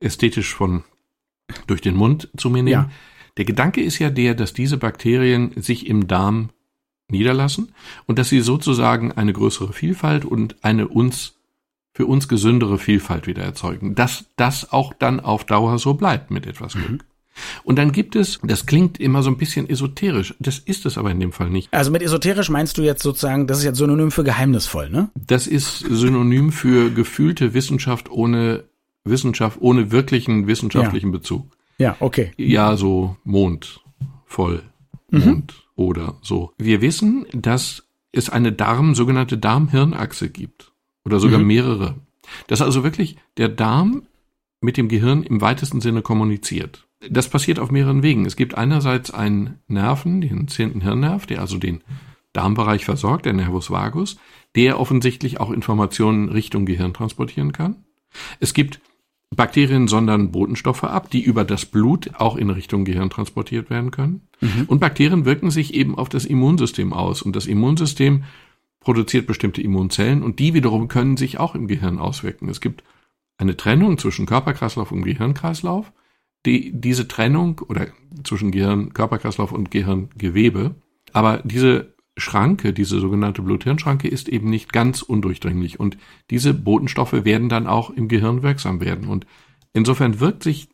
ästhetisch 0.00 0.54
von 0.54 0.84
durch 1.66 1.80
den 1.80 1.96
Mund 1.96 2.28
zu 2.36 2.50
mir 2.50 2.62
nehmen. 2.62 2.84
Ja. 2.84 2.90
Der 3.36 3.44
Gedanke 3.44 3.82
ist 3.82 3.98
ja 3.98 4.10
der, 4.10 4.34
dass 4.34 4.52
diese 4.52 4.78
Bakterien 4.78 5.52
sich 5.56 5.86
im 5.86 6.08
Darm 6.08 6.50
niederlassen 7.08 7.74
und 8.06 8.18
dass 8.18 8.28
sie 8.28 8.40
sozusagen 8.40 9.12
eine 9.12 9.32
größere 9.32 9.72
Vielfalt 9.72 10.24
und 10.24 10.56
eine 10.64 10.88
uns 10.88 11.34
für 11.94 12.06
uns 12.06 12.26
gesündere 12.26 12.78
Vielfalt 12.78 13.26
wieder 13.26 13.42
erzeugen. 13.42 13.94
Dass 13.94 14.24
das 14.36 14.72
auch 14.72 14.94
dann 14.94 15.20
auf 15.20 15.44
Dauer 15.44 15.78
so 15.78 15.94
bleibt 15.94 16.30
mit 16.30 16.46
etwas 16.46 16.72
Glück. 16.72 16.90
Mhm. 16.90 17.11
Und 17.64 17.76
dann 17.76 17.92
gibt 17.92 18.16
es, 18.16 18.38
das 18.42 18.66
klingt 18.66 19.00
immer 19.00 19.22
so 19.22 19.30
ein 19.30 19.38
bisschen 19.38 19.68
esoterisch, 19.68 20.34
das 20.38 20.58
ist 20.58 20.86
es 20.86 20.98
aber 20.98 21.10
in 21.10 21.20
dem 21.20 21.32
Fall 21.32 21.50
nicht. 21.50 21.72
Also 21.72 21.90
mit 21.90 22.02
esoterisch 22.02 22.50
meinst 22.50 22.78
du 22.78 22.82
jetzt 22.82 23.02
sozusagen, 23.02 23.46
das 23.46 23.58
ist 23.58 23.64
jetzt 23.64 23.78
synonym 23.78 24.10
für 24.10 24.24
geheimnisvoll, 24.24 24.90
ne? 24.90 25.10
Das 25.14 25.46
ist 25.46 25.78
synonym 25.78 26.52
für 26.52 26.90
gefühlte 26.90 27.54
Wissenschaft 27.54 28.10
ohne 28.10 28.64
Wissenschaft, 29.04 29.58
ohne 29.60 29.90
wirklichen 29.90 30.46
wissenschaftlichen 30.46 31.08
ja. 31.08 31.18
Bezug. 31.18 31.46
Ja, 31.78 31.96
okay. 32.00 32.32
Ja, 32.36 32.76
so 32.76 33.16
Mond, 33.24 33.80
voll, 34.26 34.62
mhm. 35.10 35.20
Mond 35.20 35.54
mhm. 35.76 35.84
oder 35.84 36.14
so. 36.22 36.52
Wir 36.58 36.80
wissen, 36.80 37.26
dass 37.32 37.84
es 38.12 38.28
eine 38.28 38.52
Darm, 38.52 38.94
sogenannte 38.94 39.38
Darm-Hirn-Achse 39.38 40.28
gibt. 40.28 40.72
Oder 41.04 41.18
sogar 41.18 41.40
mhm. 41.40 41.46
mehrere. 41.46 41.94
Dass 42.46 42.62
also 42.62 42.84
wirklich 42.84 43.16
der 43.36 43.48
Darm 43.48 44.02
mit 44.60 44.76
dem 44.76 44.88
Gehirn 44.88 45.22
im 45.24 45.40
weitesten 45.40 45.80
Sinne 45.80 46.02
kommuniziert. 46.02 46.86
Das 47.10 47.28
passiert 47.28 47.58
auf 47.58 47.70
mehreren 47.70 48.02
Wegen. 48.02 48.26
Es 48.26 48.36
gibt 48.36 48.56
einerseits 48.56 49.10
einen 49.10 49.58
Nerven, 49.68 50.20
den 50.20 50.48
zehnten 50.48 50.80
Hirnnerv, 50.80 51.26
der 51.26 51.40
also 51.40 51.58
den 51.58 51.82
Darmbereich 52.32 52.84
versorgt, 52.84 53.26
der 53.26 53.32
Nervus 53.32 53.70
vagus, 53.70 54.16
der 54.56 54.78
offensichtlich 54.80 55.40
auch 55.40 55.50
Informationen 55.50 56.28
Richtung 56.28 56.64
Gehirn 56.64 56.94
transportieren 56.94 57.52
kann. 57.52 57.84
Es 58.40 58.54
gibt 58.54 58.80
Bakterien 59.34 59.88
sondern 59.88 60.30
Botenstoffe 60.30 60.84
ab, 60.84 61.10
die 61.10 61.22
über 61.22 61.44
das 61.44 61.64
Blut 61.64 62.10
auch 62.14 62.36
in 62.36 62.50
Richtung 62.50 62.84
Gehirn 62.84 63.10
transportiert 63.10 63.70
werden 63.70 63.90
können. 63.90 64.28
Mhm. 64.40 64.64
Und 64.66 64.80
Bakterien 64.80 65.24
wirken 65.24 65.50
sich 65.50 65.74
eben 65.74 65.96
auf 65.96 66.08
das 66.08 66.24
Immunsystem 66.24 66.92
aus. 66.92 67.22
Und 67.22 67.34
das 67.34 67.46
Immunsystem 67.46 68.24
produziert 68.80 69.26
bestimmte 69.26 69.62
Immunzellen 69.62 70.22
und 70.22 70.38
die 70.38 70.54
wiederum 70.54 70.88
können 70.88 71.16
sich 71.16 71.38
auch 71.38 71.54
im 71.54 71.68
Gehirn 71.68 71.98
auswirken. 71.98 72.48
Es 72.48 72.60
gibt 72.60 72.82
eine 73.38 73.56
Trennung 73.56 73.96
zwischen 73.96 74.26
Körperkreislauf 74.26 74.92
und 74.92 75.02
Gehirnkreislauf 75.02 75.92
die, 76.46 76.72
diese 76.72 77.08
Trennung 77.08 77.60
oder 77.68 77.88
zwischen 78.24 78.50
Gehirn, 78.50 78.92
Körperkreislauf 78.92 79.52
und 79.52 79.70
Gehirngewebe, 79.70 80.74
aber 81.12 81.40
diese 81.44 81.92
Schranke, 82.16 82.72
diese 82.72 83.00
sogenannte 83.00 83.42
Blut-Hirn-Schranke 83.42 84.08
ist 84.08 84.28
eben 84.28 84.50
nicht 84.50 84.72
ganz 84.72 85.02
undurchdringlich. 85.02 85.80
Und 85.80 85.96
diese 86.30 86.52
Botenstoffe 86.52 87.24
werden 87.24 87.48
dann 87.48 87.66
auch 87.66 87.90
im 87.90 88.08
Gehirn 88.08 88.42
wirksam 88.42 88.80
werden. 88.80 89.08
Und 89.08 89.26
insofern 89.72 90.20
wirkt 90.20 90.42
sich 90.42 90.68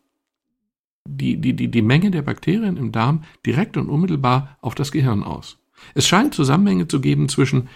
die, 1.06 1.40
die, 1.40 1.54
die, 1.54 1.68
die 1.68 1.82
Menge 1.82 2.10
der 2.10 2.22
Bakterien 2.22 2.76
im 2.76 2.92
Darm 2.92 3.22
direkt 3.46 3.76
und 3.76 3.88
unmittelbar 3.88 4.58
auf 4.60 4.74
das 4.74 4.92
Gehirn 4.92 5.22
aus. 5.22 5.58
Es 5.94 6.08
scheint 6.08 6.34
Zusammenhänge 6.34 6.88
zu 6.88 7.00
geben 7.00 7.28
zwischen 7.28 7.68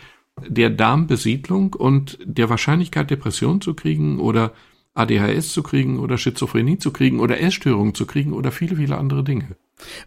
der 0.46 0.70
Darmbesiedlung 0.70 1.74
und 1.74 2.18
der 2.24 2.50
Wahrscheinlichkeit, 2.50 3.10
Depression 3.10 3.60
zu 3.60 3.74
kriegen 3.74 4.18
oder 4.18 4.52
ADHS 4.94 5.52
zu 5.52 5.62
kriegen 5.62 5.98
oder 5.98 6.18
Schizophrenie 6.18 6.78
zu 6.78 6.92
kriegen 6.92 7.20
oder 7.20 7.40
Essstörungen 7.40 7.94
zu 7.94 8.06
kriegen 8.06 8.32
oder 8.32 8.52
viele, 8.52 8.76
viele 8.76 8.98
andere 8.98 9.24
Dinge. 9.24 9.56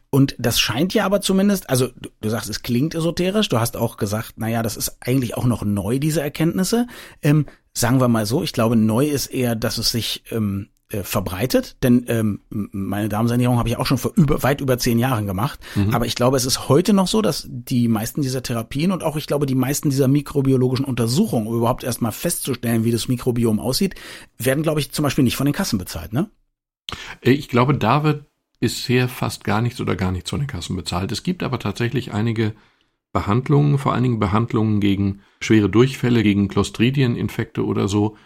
Und 0.09 0.35
das 0.37 0.59
scheint 0.59 0.93
ja 0.93 1.05
aber 1.05 1.21
zumindest, 1.21 1.69
also 1.69 1.87
du, 1.87 2.09
du 2.21 2.29
sagst, 2.29 2.49
es 2.49 2.61
klingt 2.61 2.95
esoterisch, 2.95 3.49
du 3.49 3.59
hast 3.59 3.77
auch 3.77 3.97
gesagt, 3.97 4.37
naja, 4.37 4.63
das 4.63 4.77
ist 4.77 4.97
eigentlich 5.01 5.35
auch 5.35 5.45
noch 5.45 5.63
neu, 5.63 5.99
diese 5.99 6.21
Erkenntnisse. 6.21 6.87
Ähm, 7.21 7.45
sagen 7.73 7.99
wir 7.99 8.07
mal 8.07 8.25
so, 8.25 8.43
ich 8.43 8.53
glaube, 8.53 8.75
neu 8.75 9.07
ist 9.07 9.27
eher, 9.27 9.55
dass 9.55 9.77
es 9.77 9.91
sich 9.91 10.23
ähm, 10.31 10.69
äh, 10.89 11.03
verbreitet, 11.03 11.77
denn 11.81 12.05
ähm, 12.09 12.41
meine 12.49 13.09
Darmsanierung 13.09 13.57
habe 13.57 13.69
ich 13.69 13.77
auch 13.77 13.87
schon 13.87 13.97
vor 13.97 14.11
über, 14.15 14.43
weit 14.43 14.61
über 14.61 14.77
zehn 14.77 14.99
Jahren 14.99 15.25
gemacht. 15.25 15.59
Mhm. 15.73 15.95
Aber 15.95 16.05
ich 16.05 16.13
glaube, 16.15 16.37
es 16.37 16.45
ist 16.45 16.69
heute 16.69 16.93
noch 16.93 17.07
so, 17.07 17.23
dass 17.23 17.47
die 17.49 17.87
meisten 17.87 18.21
dieser 18.21 18.43
Therapien 18.43 18.91
und 18.91 19.03
auch 19.03 19.15
ich 19.15 19.25
glaube, 19.25 19.47
die 19.47 19.55
meisten 19.55 19.89
dieser 19.89 20.07
mikrobiologischen 20.07 20.85
Untersuchungen, 20.85 21.47
um 21.47 21.55
überhaupt 21.57 21.83
erstmal 21.83 22.11
festzustellen, 22.11 22.83
wie 22.83 22.91
das 22.91 23.07
Mikrobiom 23.07 23.59
aussieht, 23.59 23.95
werden, 24.37 24.61
glaube 24.61 24.79
ich, 24.79 24.91
zum 24.91 25.03
Beispiel 25.03 25.23
nicht 25.23 25.35
von 25.35 25.45
den 25.45 25.55
Kassen 25.55 25.79
bezahlt, 25.79 26.13
ne? 26.13 26.29
Äh, 27.21 27.31
ich 27.31 27.49
glaube, 27.49 27.73
da 27.75 28.03
wird 28.03 28.25
bisher 28.59 29.07
fast 29.07 29.43
gar 29.43 29.61
nichts 29.61 29.81
oder 29.81 29.95
gar 29.95 30.11
nichts 30.11 30.29
von 30.29 30.39
den 30.39 30.47
Kassen 30.47 30.75
bezahlt. 30.75 31.11
Es 31.11 31.23
gibt 31.23 31.41
aber 31.43 31.59
tatsächlich 31.59 32.13
einige 32.13 32.53
Behandlungen, 33.11 33.77
vor 33.77 33.93
allen 33.93 34.03
Dingen 34.03 34.19
Behandlungen 34.19 34.81
gegen 34.81 35.21
schwere 35.39 35.69
Durchfälle, 35.69 36.21
gegen 36.21 36.47
Clostridieninfekte 36.47 37.65
oder 37.65 37.87
so, 37.87 38.17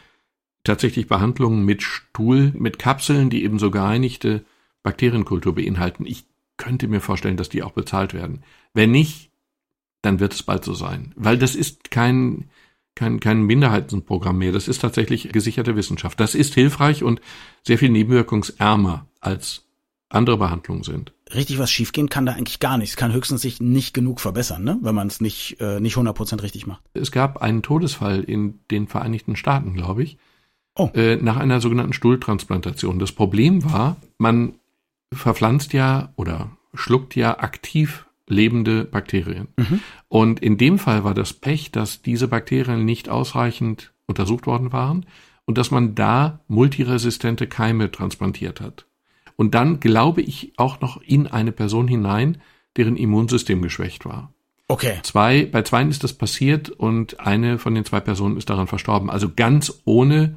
tatsächlich 0.63 1.07
Behandlungen 1.07 1.65
mit 1.65 1.83
Stuhl, 1.83 2.51
mit 2.55 2.79
Kapseln, 2.79 3.29
die 3.29 3.43
eben 3.43 3.59
so 3.59 3.71
gereinigte 3.71 4.43
Bakterienkultur 4.83 5.55
beinhalten. 5.55 6.05
Ich 6.05 6.25
könnte 6.57 6.87
mir 6.87 7.01
vorstellen, 7.01 7.37
dass 7.37 7.49
die 7.49 7.63
auch 7.63 7.71
bezahlt 7.71 8.13
werden. 8.13 8.43
Wenn 8.73 8.91
nicht, 8.91 9.31
dann 10.01 10.19
wird 10.19 10.33
es 10.33 10.43
bald 10.43 10.63
so 10.63 10.73
sein. 10.73 11.13
Weil 11.15 11.37
das 11.37 11.55
ist 11.55 11.91
kein, 11.91 12.49
kein, 12.95 13.19
kein 13.19 13.41
Minderheitenprogramm 13.43 14.37
mehr. 14.37 14.51
Das 14.51 14.67
ist 14.67 14.79
tatsächlich 14.79 15.29
gesicherte 15.29 15.75
Wissenschaft. 15.75 16.19
Das 16.19 16.35
ist 16.35 16.53
hilfreich 16.53 17.03
und 17.03 17.21
sehr 17.65 17.77
viel 17.77 17.89
nebenwirkungsärmer 17.89 19.07
als 19.19 19.63
andere 20.09 20.37
Behandlungen 20.37 20.83
sind. 20.83 21.13
Richtig 21.33 21.59
was 21.59 21.71
schiefgehen 21.71 22.09
kann 22.09 22.25
da 22.25 22.33
eigentlich 22.33 22.59
gar 22.59 22.77
nichts. 22.77 22.95
Kann 22.95 23.13
höchstens 23.13 23.41
sich 23.41 23.61
nicht 23.61 23.93
genug 23.93 24.19
verbessern, 24.19 24.63
ne? 24.63 24.79
wenn 24.81 24.95
man 24.95 25.07
es 25.07 25.21
nicht, 25.21 25.57
äh, 25.59 25.79
nicht 25.79 25.95
100% 25.95 26.41
richtig 26.41 26.65
macht. 26.65 26.81
Es 26.93 27.11
gab 27.11 27.41
einen 27.41 27.61
Todesfall 27.61 28.23
in 28.23 28.59
den 28.71 28.87
Vereinigten 28.87 29.35
Staaten, 29.35 29.75
glaube 29.75 30.03
ich, 30.03 30.17
oh. 30.79 30.89
äh, 30.93 31.17
nach 31.17 31.37
einer 31.37 31.61
sogenannten 31.61 31.93
Stuhltransplantation. 31.93 32.99
Das 32.99 33.11
Problem 33.11 33.63
war, 33.63 33.97
man 34.17 34.53
verpflanzt 35.13 35.73
ja 35.73 36.13
oder 36.15 36.51
schluckt 36.73 37.15
ja 37.15 37.39
aktiv 37.39 38.05
lebende 38.27 38.85
Bakterien. 38.85 39.47
Mhm. 39.57 39.81
Und 40.07 40.39
in 40.39 40.57
dem 40.57 40.79
Fall 40.79 41.03
war 41.03 41.13
das 41.13 41.33
Pech, 41.33 41.71
dass 41.71 42.01
diese 42.01 42.27
Bakterien 42.27 42.85
nicht 42.85 43.09
ausreichend 43.09 43.91
untersucht 44.05 44.47
worden 44.47 44.71
waren 44.71 45.05
und 45.45 45.57
dass 45.57 45.71
man 45.71 45.95
da 45.95 46.39
multiresistente 46.47 47.47
Keime 47.47 47.91
transplantiert 47.91 48.61
hat. 48.61 48.85
Und 49.35 49.55
dann 49.55 49.79
glaube 49.79 50.21
ich 50.21 50.53
auch 50.57 50.79
noch 50.81 51.01
in 51.01 51.27
eine 51.27 51.51
Person 51.51 51.87
hinein, 51.87 52.41
deren 52.77 52.97
Immunsystem 52.97 53.61
geschwächt 53.61 54.05
war. 54.05 54.31
Okay. 54.67 54.99
Zwei, 55.01 55.45
bei 55.45 55.63
zweien 55.63 55.89
ist 55.89 56.03
das 56.03 56.13
passiert 56.13 56.69
und 56.69 57.19
eine 57.19 57.57
von 57.57 57.73
den 57.73 57.85
zwei 57.85 57.99
Personen 57.99 58.37
ist 58.37 58.49
daran 58.51 58.67
verstorben. 58.67 59.09
Also 59.09 59.31
ganz 59.35 59.81
ohne 59.85 60.35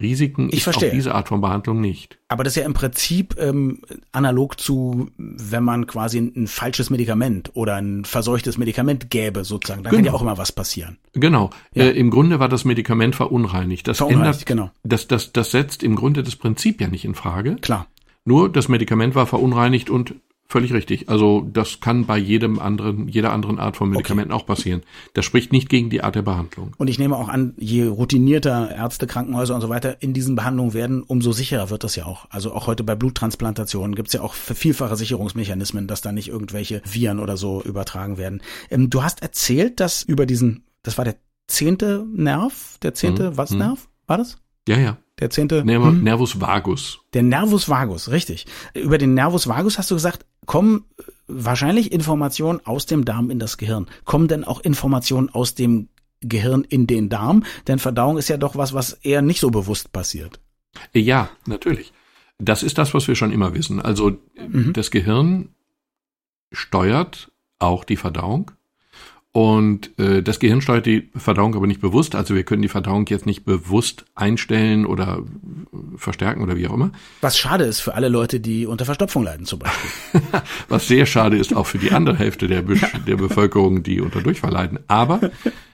Risiken 0.00 0.48
ich 0.48 0.56
ist 0.56 0.62
verstehe. 0.64 0.88
auch 0.88 0.92
diese 0.94 1.14
Art 1.14 1.28
von 1.28 1.40
Behandlung 1.40 1.80
nicht. 1.80 2.18
Aber 2.28 2.44
das 2.44 2.56
ist 2.56 2.60
ja 2.60 2.66
im 2.66 2.74
Prinzip 2.74 3.36
ähm, 3.38 3.80
analog 4.10 4.58
zu, 4.58 5.10
wenn 5.16 5.62
man 5.62 5.86
quasi 5.86 6.18
ein, 6.18 6.32
ein, 6.34 6.46
falsches 6.46 6.90
Medikament 6.90 7.50
oder 7.54 7.76
ein 7.76 8.04
verseuchtes 8.04 8.58
Medikament 8.58 9.10
gäbe, 9.10 9.44
sozusagen. 9.44 9.82
Da 9.82 9.90
genau. 9.90 9.98
kann 9.98 10.04
ja 10.06 10.12
auch 10.12 10.22
immer 10.22 10.38
was 10.38 10.52
passieren. 10.52 10.98
Genau. 11.12 11.50
Ja. 11.74 11.84
Äh, 11.84 11.90
Im 11.90 12.10
Grunde 12.10 12.40
war 12.40 12.48
das 12.48 12.64
Medikament 12.64 13.14
verunreinigt. 13.14 13.86
Das 13.86 13.98
verunreinigt, 13.98 14.40
ändert, 14.40 14.46
genau. 14.46 14.70
Das, 14.82 15.08
das, 15.08 15.32
das 15.32 15.50
setzt 15.50 15.82
im 15.82 15.94
Grunde 15.94 16.22
das 16.22 16.36
Prinzip 16.36 16.80
ja 16.80 16.88
nicht 16.88 17.04
in 17.04 17.14
Frage. 17.14 17.56
Klar. 17.56 17.86
Nur 18.24 18.50
das 18.50 18.68
Medikament 18.68 19.14
war 19.14 19.26
verunreinigt 19.26 19.90
und 19.90 20.14
Völlig 20.52 20.74
richtig. 20.74 21.08
Also 21.08 21.48
das 21.50 21.80
kann 21.80 22.04
bei 22.04 22.18
jedem 22.18 22.58
anderen, 22.58 23.08
jeder 23.08 23.32
anderen 23.32 23.58
Art 23.58 23.74
von 23.74 23.88
Medikamenten 23.88 24.34
okay. 24.34 24.42
auch 24.42 24.46
passieren. 24.46 24.82
Das 25.14 25.24
spricht 25.24 25.50
nicht 25.50 25.70
gegen 25.70 25.88
die 25.88 26.02
Art 26.02 26.14
der 26.14 26.20
Behandlung. 26.20 26.74
Und 26.76 26.88
ich 26.88 26.98
nehme 26.98 27.16
auch 27.16 27.30
an, 27.30 27.54
je 27.56 27.86
routinierter 27.86 28.70
Ärzte, 28.70 29.06
Krankenhäuser 29.06 29.54
und 29.54 29.62
so 29.62 29.70
weiter 29.70 30.02
in 30.02 30.12
diesen 30.12 30.34
Behandlungen 30.34 30.74
werden, 30.74 31.04
umso 31.04 31.32
sicherer 31.32 31.70
wird 31.70 31.84
das 31.84 31.96
ja 31.96 32.04
auch. 32.04 32.26
Also 32.28 32.52
auch 32.52 32.66
heute 32.66 32.84
bei 32.84 32.94
Bluttransplantationen 32.94 33.94
gibt 33.94 34.08
es 34.08 34.12
ja 34.12 34.20
auch 34.20 34.34
vielfache 34.34 34.94
Sicherungsmechanismen, 34.94 35.86
dass 35.86 36.02
da 36.02 36.12
nicht 36.12 36.28
irgendwelche 36.28 36.82
Viren 36.84 37.18
oder 37.18 37.38
so 37.38 37.62
übertragen 37.62 38.18
werden. 38.18 38.42
Ähm, 38.68 38.90
du 38.90 39.02
hast 39.02 39.22
erzählt, 39.22 39.80
dass 39.80 40.02
über 40.02 40.26
diesen, 40.26 40.66
das 40.82 40.98
war 40.98 41.06
der 41.06 41.16
zehnte 41.46 42.04
Nerv, 42.12 42.76
der 42.82 42.92
zehnte, 42.92 43.30
mhm. 43.30 43.36
was 43.38 43.52
mhm. 43.52 43.58
Nerv 43.58 43.88
war 44.06 44.18
das? 44.18 44.36
Ja, 44.68 44.78
ja. 44.78 44.98
Der 45.18 45.30
zehnte. 45.30 45.64
Ner 45.64 45.82
hm? 45.82 46.02
Nervus 46.02 46.40
vagus. 46.40 47.00
Der 47.14 47.22
Nervus 47.22 47.68
vagus, 47.68 48.10
richtig. 48.10 48.46
Über 48.74 48.98
den 48.98 49.14
Nervus 49.14 49.46
vagus 49.46 49.78
hast 49.78 49.90
du 49.90 49.94
gesagt, 49.94 50.26
kommen 50.46 50.84
wahrscheinlich 51.26 51.92
Informationen 51.92 52.60
aus 52.64 52.86
dem 52.86 53.04
Darm 53.04 53.30
in 53.30 53.38
das 53.38 53.56
Gehirn. 53.56 53.86
Kommen 54.04 54.28
denn 54.28 54.44
auch 54.44 54.60
Informationen 54.60 55.30
aus 55.30 55.54
dem 55.54 55.88
Gehirn 56.20 56.64
in 56.64 56.86
den 56.86 57.08
Darm? 57.08 57.44
Denn 57.66 57.78
Verdauung 57.78 58.18
ist 58.18 58.28
ja 58.28 58.36
doch 58.36 58.56
was, 58.56 58.74
was 58.74 58.92
eher 58.92 59.22
nicht 59.22 59.40
so 59.40 59.50
bewusst 59.50 59.92
passiert. 59.92 60.40
Ja, 60.92 61.30
natürlich. 61.46 61.92
Das 62.38 62.62
ist 62.62 62.78
das, 62.78 62.94
was 62.94 63.06
wir 63.08 63.14
schon 63.14 63.32
immer 63.32 63.54
wissen. 63.54 63.80
Also 63.80 64.18
mhm. 64.36 64.72
das 64.72 64.90
Gehirn 64.90 65.50
steuert 66.50 67.30
auch 67.58 67.84
die 67.84 67.96
Verdauung. 67.96 68.50
Und 69.34 69.98
äh, 69.98 70.22
das 70.22 70.40
Gehirn 70.40 70.60
steuert 70.60 70.84
die 70.84 71.08
Verdauung 71.16 71.54
aber 71.54 71.66
nicht 71.66 71.80
bewusst. 71.80 72.14
Also 72.14 72.34
wir 72.34 72.44
können 72.44 72.60
die 72.60 72.68
Verdauung 72.68 73.06
jetzt 73.06 73.24
nicht 73.24 73.46
bewusst 73.46 74.04
einstellen 74.14 74.84
oder 74.84 75.22
verstärken 75.96 76.42
oder 76.42 76.56
wie 76.56 76.68
auch 76.68 76.74
immer. 76.74 76.92
Was 77.22 77.38
schade 77.38 77.64
ist 77.64 77.80
für 77.80 77.94
alle 77.94 78.10
Leute, 78.10 78.40
die 78.40 78.66
unter 78.66 78.84
Verstopfung 78.84 79.22
leiden 79.22 79.46
zum 79.46 79.60
Beispiel. 79.60 80.20
Was 80.68 80.86
sehr 80.86 81.06
schade 81.06 81.38
ist 81.38 81.56
auch 81.56 81.66
für 81.66 81.78
die 81.78 81.92
andere 81.92 82.18
Hälfte 82.18 82.46
der, 82.46 82.60
Be 82.60 82.78
der 83.06 83.16
Bevölkerung, 83.16 83.82
die 83.82 84.02
unter 84.02 84.20
Durchfall 84.20 84.52
leiden. 84.52 84.80
Aber 84.86 85.30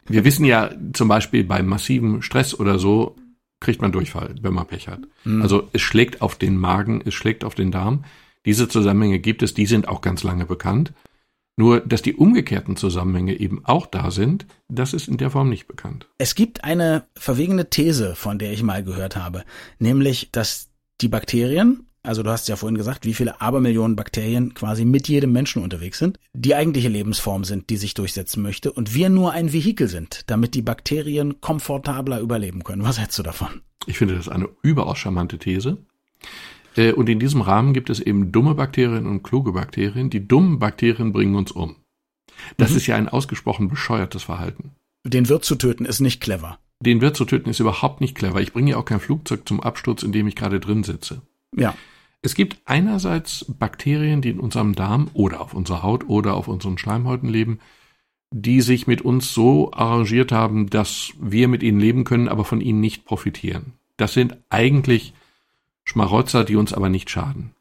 wir 0.07 0.25
wissen 0.25 0.45
ja 0.45 0.71
zum 0.93 1.09
Beispiel 1.09 1.43
bei 1.43 1.61
massivem 1.61 2.23
Stress 2.23 2.59
oder 2.59 2.79
so 2.79 3.17
kriegt 3.59 3.83
man 3.83 3.91
Durchfall, 3.91 4.37
wenn 4.41 4.55
man 4.55 4.67
Pech 4.67 4.87
hat. 4.87 5.01
Mhm. 5.25 5.43
Also 5.43 5.69
es 5.73 5.83
schlägt 5.83 6.23
auf 6.23 6.37
den 6.37 6.57
Magen, 6.57 7.03
es 7.05 7.15
schlägt 7.15 7.43
auf 7.43 7.57
den 7.57 7.73
Darm. 7.73 8.05
Diese 8.45 8.69
Zusammenhänge 8.69 9.19
gibt 9.19 9.43
es, 9.43 9.53
die 9.53 9.67
sind 9.67 9.89
auch 9.89 10.01
ganz 10.01 10.23
lange 10.23 10.47
bekannt. 10.47 10.93
Nur, 11.59 11.81
dass 11.81 12.03
die 12.03 12.15
umgekehrten 12.15 12.77
Zusammenhänge 12.77 13.35
eben 13.35 13.65
auch 13.65 13.87
da 13.87 14.13
sind, 14.13 14.47
das 14.69 14.93
ist 14.93 15.09
in 15.09 15.17
der 15.17 15.31
Form 15.31 15.49
nicht 15.49 15.67
bekannt. 15.67 16.07
Es 16.17 16.37
gibt 16.37 16.63
eine 16.63 17.03
verwegene 17.17 17.69
These, 17.69 18.15
von 18.15 18.39
der 18.39 18.53
ich 18.53 18.63
mal 18.63 18.85
gehört 18.85 19.17
habe, 19.17 19.43
nämlich, 19.81 20.31
dass 20.31 20.69
die 21.01 21.09
Bakterien, 21.09 21.89
also 22.05 22.23
du 22.23 22.31
hast 22.31 22.47
ja 22.47 22.55
vorhin 22.55 22.79
gesagt, 22.79 23.07
wie 23.07 23.13
viele 23.13 23.41
Abermillionen 23.41 23.97
Bakterien 23.97 24.55
quasi 24.55 24.85
mit 24.85 25.09
jedem 25.09 25.33
Menschen 25.33 25.61
unterwegs 25.61 25.99
sind, 25.99 26.21
die 26.33 26.55
eigentliche 26.55 26.89
Lebensform 26.89 27.43
sind, 27.43 27.71
die 27.71 27.77
sich 27.77 27.93
durchsetzen 27.93 28.41
möchte 28.41 28.71
und 28.71 28.95
wir 28.95 29.09
nur 29.09 29.33
ein 29.33 29.53
Vehikel 29.53 29.89
sind, 29.89 30.31
damit 30.31 30.55
die 30.55 30.63
Bakterien 30.63 31.41
komfortabler 31.41 32.21
überleben 32.21 32.63
können. 32.63 32.85
Was 32.85 33.01
hältst 33.01 33.19
du 33.19 33.25
davon? 33.25 33.63
Ich 33.87 33.99
finde 33.99 34.15
das 34.15 34.29
eine 34.29 34.49
überaus 34.63 34.99
charmante 34.99 35.39
These. 35.39 35.79
Äh, 36.79 36.93
und 36.93 37.09
in 37.09 37.19
diesem 37.19 37.43
Rahmen 37.43 37.75
gibt 37.75 37.91
es 37.91 38.01
eben 38.01 38.33
dumme 38.33 38.55
Bakterien 38.55 39.07
und 39.07 39.23
kluge 39.23 39.53
Bakterien. 39.53 40.09
Die 40.09 40.27
dummen 40.27 40.59
Bakterien 40.59 41.13
bringen 41.13 41.35
uns 41.35 41.51
um. 41.51 41.77
Das 42.57 42.71
mhm. 42.71 42.77
ist 42.77 42.87
ja 42.87 42.97
ein 42.97 43.09
ausgesprochen 43.09 43.69
bescheuertes 43.69 44.23
Verhalten. 44.23 44.71
Den 45.05 45.29
Wirt 45.29 45.45
zu 45.45 45.57
töten 45.57 45.85
ist 45.85 46.01
nicht 46.01 46.21
clever. 46.21 46.59
Den 46.81 47.01
Wirt 47.01 47.17
zu 47.17 47.25
töten 47.25 47.51
ist 47.51 47.59
überhaupt 47.59 48.01
nicht 48.01 48.15
clever. 48.15 48.41
Ich 48.41 48.53
bringe 48.53 48.71
ja 48.71 48.77
auch 48.77 48.85
kein 48.85 49.01
Flugzeug 49.01 49.49
zum 49.49 49.61
Absturz, 49.61 50.05
in 50.05 50.13
dem 50.13 50.29
ich 50.29 50.37
gerade 50.37 50.61
drin 50.61 50.85
sitze. 50.85 51.23
Ja. 51.57 51.75
Es 52.23 52.35
gibt 52.35 52.59
einerseits 52.65 53.45
Bakterien, 53.49 54.23
die 54.23 54.31
in 54.31 54.41
unserem 54.41 54.75
Darm 54.75 55.09
oder 55.15 55.41
auf 55.41 55.55
unserer 55.55 55.83
Haut 55.83 56.09
oder 56.09 56.35
auf 56.35 56.47
unseren 56.47 56.79
Schleimhäuten 56.79 57.29
leben, 57.29 57.59
die 58.31 58.61
sich 58.61 58.87
mit 58.87 59.03
uns 59.03 59.33
so 59.33 59.73
arrangiert 59.73 60.31
haben, 60.31 60.69
dass 60.69 61.13
wir 61.21 61.49
mit 61.49 61.63
ihnen 61.63 61.81
leben 61.81 62.05
können, 62.05 62.29
aber 62.29 62.45
von 62.45 62.61
ihnen 62.61 62.81
nicht 62.81 63.05
profitieren. 63.05 63.73
Das 63.97 64.13
sind 64.13 64.37
eigentlich 64.51 65.15
Schmarotzer, 65.89 66.45
die 66.45 66.57
uns 66.57 66.75
aber 66.75 66.91
nicht 66.91 67.09
schaden. 67.09 67.53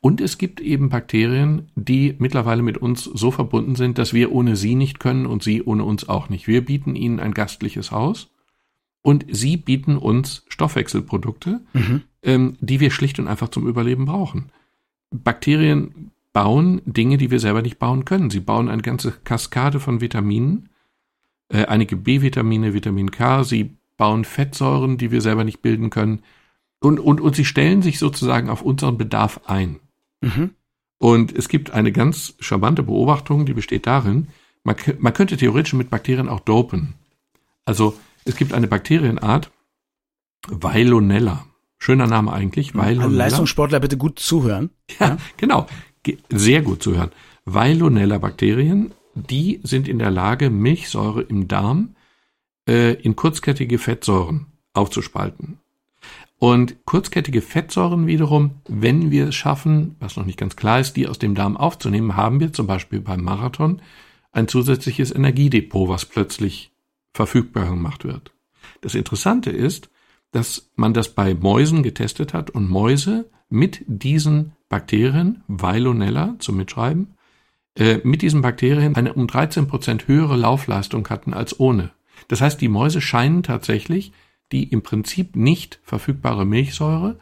Und 0.00 0.20
es 0.20 0.38
gibt 0.38 0.60
eben 0.60 0.88
Bakterien, 0.88 1.70
die 1.76 2.16
mittlerweile 2.18 2.62
mit 2.62 2.78
uns 2.78 3.04
so 3.04 3.30
verbunden 3.30 3.76
sind, 3.76 3.98
dass 3.98 4.12
wir 4.12 4.32
ohne 4.32 4.56
sie 4.56 4.74
nicht 4.74 4.98
können 4.98 5.24
und 5.24 5.44
sie 5.44 5.62
ohne 5.62 5.84
uns 5.84 6.08
auch 6.08 6.28
nicht. 6.28 6.48
Wir 6.48 6.64
bieten 6.64 6.96
ihnen 6.96 7.20
ein 7.20 7.32
gastliches 7.32 7.92
Haus 7.92 8.28
und 9.02 9.24
sie 9.30 9.56
bieten 9.56 9.96
uns 9.96 10.44
Stoffwechselprodukte, 10.48 11.60
mhm. 11.74 12.02
ähm, 12.22 12.56
die 12.58 12.80
wir 12.80 12.90
schlicht 12.90 13.20
und 13.20 13.28
einfach 13.28 13.50
zum 13.50 13.68
Überleben 13.68 14.04
brauchen. 14.04 14.50
Bakterien 15.12 16.10
bauen 16.32 16.82
Dinge, 16.86 17.18
die 17.18 17.30
wir 17.30 17.38
selber 17.38 17.62
nicht 17.62 17.78
bauen 17.78 18.04
können. 18.04 18.30
Sie 18.30 18.40
bauen 18.40 18.68
eine 18.68 18.82
ganze 18.82 19.12
Kaskade 19.12 19.78
von 19.78 20.00
Vitaminen, 20.00 20.70
äh, 21.50 21.66
einige 21.66 21.96
B-Vitamine, 21.96 22.74
Vitamin 22.74 23.12
K, 23.12 23.44
sie 23.44 23.76
bauen 23.96 24.24
Fettsäuren, 24.24 24.98
die 24.98 25.12
wir 25.12 25.20
selber 25.20 25.44
nicht 25.44 25.62
bilden 25.62 25.88
können. 25.88 26.22
Und, 26.80 27.00
und, 27.00 27.20
und 27.20 27.34
sie 27.34 27.44
stellen 27.44 27.82
sich 27.82 27.98
sozusagen 27.98 28.50
auf 28.50 28.62
unseren 28.62 28.98
Bedarf 28.98 29.40
ein. 29.46 29.80
Mhm. 30.20 30.50
Und 30.98 31.36
es 31.36 31.48
gibt 31.48 31.70
eine 31.70 31.92
ganz 31.92 32.34
charmante 32.40 32.82
Beobachtung, 32.82 33.46
die 33.46 33.54
besteht 33.54 33.86
darin, 33.86 34.28
man, 34.64 34.76
man 34.98 35.12
könnte 35.12 35.36
theoretisch 35.36 35.74
mit 35.74 35.90
Bakterien 35.90 36.28
auch 36.28 36.40
dopen. 36.40 36.94
Also 37.64 37.96
es 38.24 38.36
gibt 38.36 38.52
eine 38.52 38.66
Bakterienart, 38.66 39.50
Veilonella. 40.48 41.46
Schöner 41.78 42.06
Name 42.06 42.32
eigentlich, 42.32 42.74
Veilonella. 42.74 43.04
Also 43.04 43.16
Leistungssportler 43.16 43.80
bitte 43.80 43.96
gut 43.96 44.18
zuhören. 44.18 44.70
Ja, 44.98 45.08
ja, 45.08 45.16
genau. 45.36 45.66
Sehr 46.30 46.62
gut 46.62 46.82
zuhören. 46.82 47.10
Veilonella-Bakterien, 47.44 48.92
die 49.14 49.60
sind 49.62 49.88
in 49.88 49.98
der 49.98 50.10
Lage, 50.10 50.50
Milchsäure 50.50 51.22
im 51.22 51.48
Darm 51.48 51.96
äh, 52.68 52.94
in 52.94 53.14
kurzkettige 53.14 53.78
Fettsäuren 53.78 54.46
aufzuspalten. 54.72 55.58
Und 56.38 56.84
kurzkettige 56.84 57.40
Fettsäuren 57.40 58.06
wiederum, 58.06 58.56
wenn 58.68 59.10
wir 59.10 59.28
es 59.28 59.34
schaffen, 59.34 59.96
was 60.00 60.16
noch 60.16 60.26
nicht 60.26 60.38
ganz 60.38 60.54
klar 60.54 60.80
ist, 60.80 60.94
die 60.94 61.08
aus 61.08 61.18
dem 61.18 61.34
Darm 61.34 61.56
aufzunehmen, 61.56 62.16
haben 62.16 62.40
wir 62.40 62.52
zum 62.52 62.66
Beispiel 62.66 63.00
beim 63.00 63.22
Marathon 63.22 63.80
ein 64.32 64.48
zusätzliches 64.48 65.14
Energiedepot, 65.14 65.88
was 65.88 66.04
plötzlich 66.04 66.72
verfügbar 67.14 67.70
gemacht 67.70 68.04
wird. 68.04 68.32
Das 68.82 68.94
Interessante 68.94 69.50
ist, 69.50 69.88
dass 70.32 70.70
man 70.76 70.92
das 70.92 71.14
bei 71.14 71.34
Mäusen 71.34 71.82
getestet 71.82 72.34
hat 72.34 72.50
und 72.50 72.68
Mäuse 72.68 73.30
mit 73.48 73.82
diesen 73.86 74.52
Bakterien, 74.68 75.42
Veilonella 75.48 76.36
zum 76.38 76.58
Mitschreiben, 76.58 77.14
äh, 77.76 78.00
mit 78.04 78.20
diesen 78.20 78.42
Bakterien 78.42 78.96
eine 78.96 79.14
um 79.14 79.26
13 79.26 79.68
Prozent 79.68 80.08
höhere 80.08 80.36
Laufleistung 80.36 81.08
hatten 81.08 81.32
als 81.32 81.58
ohne. 81.58 81.92
Das 82.28 82.42
heißt, 82.42 82.60
die 82.60 82.68
Mäuse 82.68 83.00
scheinen 83.00 83.42
tatsächlich 83.42 84.12
die 84.52 84.64
im 84.64 84.82
Prinzip 84.82 85.36
nicht 85.36 85.80
verfügbare 85.82 86.44
Milchsäure 86.44 87.18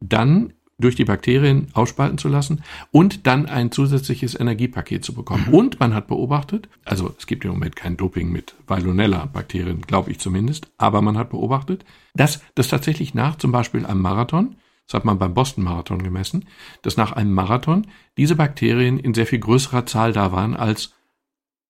dann 0.00 0.52
durch 0.80 0.94
die 0.94 1.04
Bakterien 1.04 1.68
ausspalten 1.72 2.18
zu 2.18 2.28
lassen 2.28 2.62
und 2.92 3.26
dann 3.26 3.46
ein 3.46 3.72
zusätzliches 3.72 4.38
Energiepaket 4.38 5.04
zu 5.04 5.12
bekommen. 5.12 5.46
Mhm. 5.48 5.54
Und 5.54 5.80
man 5.80 5.92
hat 5.92 6.06
beobachtet, 6.06 6.68
also 6.84 7.14
es 7.18 7.26
gibt 7.26 7.44
im 7.44 7.50
Moment 7.50 7.74
kein 7.74 7.96
Doping 7.96 8.30
mit 8.30 8.54
Veilonella-Bakterien, 8.66 9.82
glaube 9.82 10.12
ich 10.12 10.20
zumindest, 10.20 10.70
aber 10.78 11.02
man 11.02 11.18
hat 11.18 11.30
beobachtet, 11.30 11.84
dass 12.14 12.42
das 12.54 12.68
tatsächlich 12.68 13.12
nach 13.12 13.36
zum 13.36 13.50
Beispiel 13.50 13.84
einem 13.86 14.00
Marathon, 14.00 14.56
das 14.86 14.94
hat 14.94 15.04
man 15.04 15.18
beim 15.18 15.34
Boston-Marathon 15.34 16.02
gemessen, 16.02 16.44
dass 16.82 16.96
nach 16.96 17.12
einem 17.12 17.34
Marathon 17.34 17.88
diese 18.16 18.36
Bakterien 18.36 18.98
in 18.98 19.14
sehr 19.14 19.26
viel 19.26 19.40
größerer 19.40 19.84
Zahl 19.84 20.12
da 20.12 20.30
waren 20.30 20.54
als 20.54 20.94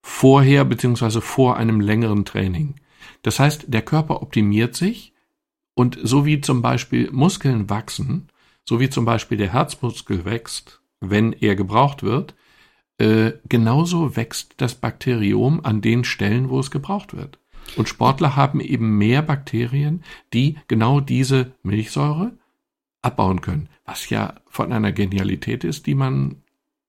vorher 0.02 0.64
beziehungsweise 0.64 1.20
vor 1.20 1.56
einem 1.56 1.80
längeren 1.80 2.24
Training. 2.26 2.76
Das 3.22 3.38
heißt, 3.40 3.66
der 3.68 3.82
Körper 3.82 4.22
optimiert 4.22 4.74
sich 4.74 5.12
und 5.74 5.98
so 6.02 6.24
wie 6.24 6.40
zum 6.40 6.62
Beispiel 6.62 7.10
Muskeln 7.10 7.70
wachsen, 7.70 8.28
so 8.64 8.80
wie 8.80 8.90
zum 8.90 9.04
Beispiel 9.04 9.38
der 9.38 9.52
Herzmuskel 9.52 10.24
wächst, 10.24 10.80
wenn 11.00 11.32
er 11.32 11.56
gebraucht 11.56 12.02
wird, 12.02 12.34
äh, 12.98 13.32
genauso 13.48 14.16
wächst 14.16 14.54
das 14.58 14.74
Bakteriom 14.74 15.64
an 15.64 15.80
den 15.80 16.04
Stellen, 16.04 16.50
wo 16.50 16.60
es 16.60 16.70
gebraucht 16.70 17.16
wird. 17.16 17.38
Und 17.76 17.88
Sportler 17.88 18.34
haben 18.34 18.60
eben 18.60 18.98
mehr 18.98 19.22
Bakterien, 19.22 20.02
die 20.32 20.56
genau 20.68 21.00
diese 21.00 21.52
Milchsäure 21.62 22.32
abbauen 23.02 23.40
können, 23.40 23.68
was 23.84 24.10
ja 24.10 24.34
von 24.48 24.72
einer 24.72 24.92
Genialität 24.92 25.64
ist, 25.64 25.86
die 25.86 25.94
man 25.94 26.42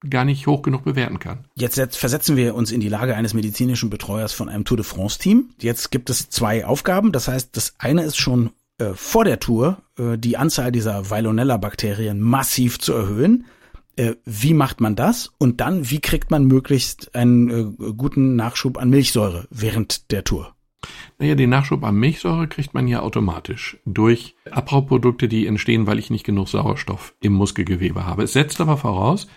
gar 0.08 0.26
nicht 0.26 0.48
hoch 0.48 0.62
genug 0.62 0.84
bewerten 0.84 1.20
kann. 1.20 1.46
Jetzt 1.56 1.98
versetzen 1.98 2.38
wir 2.38 2.56
uns 2.56 2.72
in 2.72 2.80
die 2.80 2.90
Lage 2.90 3.16
eines 3.16 3.34
medizinischen 3.34 3.90
Betreuers 3.90 4.34
von 4.34 4.50
einem 4.50 4.66
Tour 4.66 4.78
de 4.78 4.86
France 4.86 5.20
Team. 5.20 5.50
Jetzt 5.60 5.92
gibt 5.92 6.10
es 6.10 6.30
zwei 6.30 6.66
Aufgaben. 6.66 7.12
Das 7.12 7.28
heißt, 7.28 7.56
das 7.58 7.74
eine 7.80 8.04
ist 8.04 8.18
schon 8.18 8.52
äh, 8.78 8.94
vor 8.94 9.26
der 9.26 9.40
Tour 9.40 9.82
äh, 9.98 10.18
die 10.18 10.38
Anzahl 10.38 10.72
dieser 10.72 11.10
Veilonella-Bakterien 11.10 12.20
massiv 12.20 12.80
zu 12.80 12.94
erhöhen. 12.94 13.46
Äh, 13.98 14.16
wie 14.26 14.54
macht 14.54 14.80
man 14.80 14.96
das? 14.96 15.32
Und 15.38 15.60
dann, 15.60 15.90
wie 15.90 16.00
kriegt 16.00 16.32
man 16.32 16.46
möglichst 16.46 17.14
einen 17.14 17.50
äh, 17.50 17.94
guten 17.94 18.38
Nachschub 18.38 18.78
an 18.78 18.90
Milchsäure 18.90 19.48
während 19.50 20.12
der 20.12 20.24
Tour? 20.24 20.56
Naja, 21.18 21.36
den 21.36 21.50
Nachschub 21.50 21.84
an 21.84 21.96
Milchsäure 21.96 22.48
kriegt 22.48 22.74
man 22.74 22.88
ja 22.88 23.02
automatisch 23.02 23.78
durch 23.86 24.36
Abbauprodukte, 24.50 25.28
die 25.28 25.46
entstehen, 25.46 25.86
weil 25.86 26.00
ich 26.00 26.10
nicht 26.10 26.26
genug 26.26 26.48
Sauerstoff 26.48 27.14
im 27.20 27.34
Muskelgewebe 27.34 28.06
habe. 28.06 28.24
Es 28.24 28.32
setzt 28.32 28.62
aber 28.62 28.78
voraus, 28.78 29.28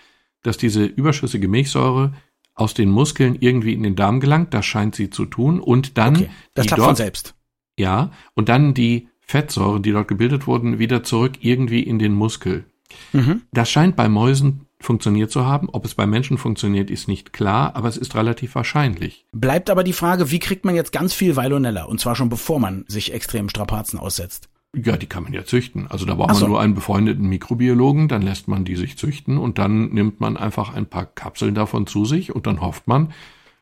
dass 0.43 0.57
diese 0.57 0.85
überschüssige 0.85 1.47
Milchsäure 1.47 2.13
aus 2.55 2.73
den 2.73 2.89
Muskeln 2.89 3.35
irgendwie 3.39 3.73
in 3.73 3.83
den 3.83 3.95
Darm 3.95 4.19
gelangt. 4.19 4.53
Das 4.53 4.65
scheint 4.65 4.95
sie 4.95 5.09
zu 5.09 5.25
tun. 5.25 5.59
Und 5.59 5.97
dann. 5.97 6.15
Okay, 6.15 6.29
das 6.53 6.67
klappt 6.67 6.79
dort, 6.79 6.87
von 6.89 6.95
selbst. 6.95 7.35
Ja. 7.77 8.11
Und 8.35 8.49
dann 8.49 8.73
die 8.73 9.07
Fettsäuren, 9.21 9.81
die 9.81 9.91
dort 9.91 10.07
gebildet 10.07 10.45
wurden, 10.47 10.79
wieder 10.79 11.03
zurück 11.03 11.33
irgendwie 11.41 11.81
in 11.81 11.97
den 11.97 12.13
Muskel. 12.13 12.65
Mhm. 13.13 13.41
Das 13.51 13.71
scheint 13.71 13.95
bei 13.95 14.07
Mäusen 14.09 14.67
funktioniert 14.79 15.31
zu 15.31 15.45
haben. 15.45 15.69
Ob 15.69 15.85
es 15.85 15.95
bei 15.95 16.05
Menschen 16.05 16.37
funktioniert, 16.37 16.91
ist 16.91 17.07
nicht 17.07 17.33
klar, 17.33 17.75
aber 17.75 17.87
es 17.87 17.97
ist 17.97 18.15
relativ 18.15 18.53
wahrscheinlich. 18.55 19.25
Bleibt 19.31 19.69
aber 19.69 19.83
die 19.83 19.93
Frage, 19.93 20.29
wie 20.29 20.39
kriegt 20.39 20.65
man 20.65 20.75
jetzt 20.75 20.91
ganz 20.91 21.13
viel 21.13 21.35
Veilonella? 21.35 21.85
Und 21.85 21.99
zwar 21.99 22.15
schon 22.15 22.29
bevor 22.29 22.59
man 22.59 22.83
sich 22.87 23.13
extremen 23.13 23.49
Strapazen 23.49 23.97
aussetzt. 23.97 24.49
Ja, 24.75 24.97
die 24.97 25.05
kann 25.05 25.23
man 25.23 25.33
ja 25.33 25.45
züchten. 25.45 25.87
Also 25.87 26.05
da 26.05 26.15
braucht 26.15 26.35
so. 26.35 26.41
man 26.41 26.51
nur 26.51 26.61
einen 26.61 26.73
befreundeten 26.73 27.27
Mikrobiologen, 27.29 28.07
dann 28.07 28.23
lässt 28.23 28.47
man 28.47 28.65
die 28.65 28.75
sich 28.75 28.97
züchten 28.97 29.37
und 29.37 29.59
dann 29.59 29.89
nimmt 29.89 30.19
man 30.19 30.35
einfach 30.35 30.73
ein 30.73 30.87
paar 30.87 31.05
Kapseln 31.05 31.53
davon 31.53 31.85
zu 31.85 32.05
sich 32.05 32.33
und 32.33 32.47
dann 32.47 32.59
hofft 32.59 32.87
man, 32.87 33.13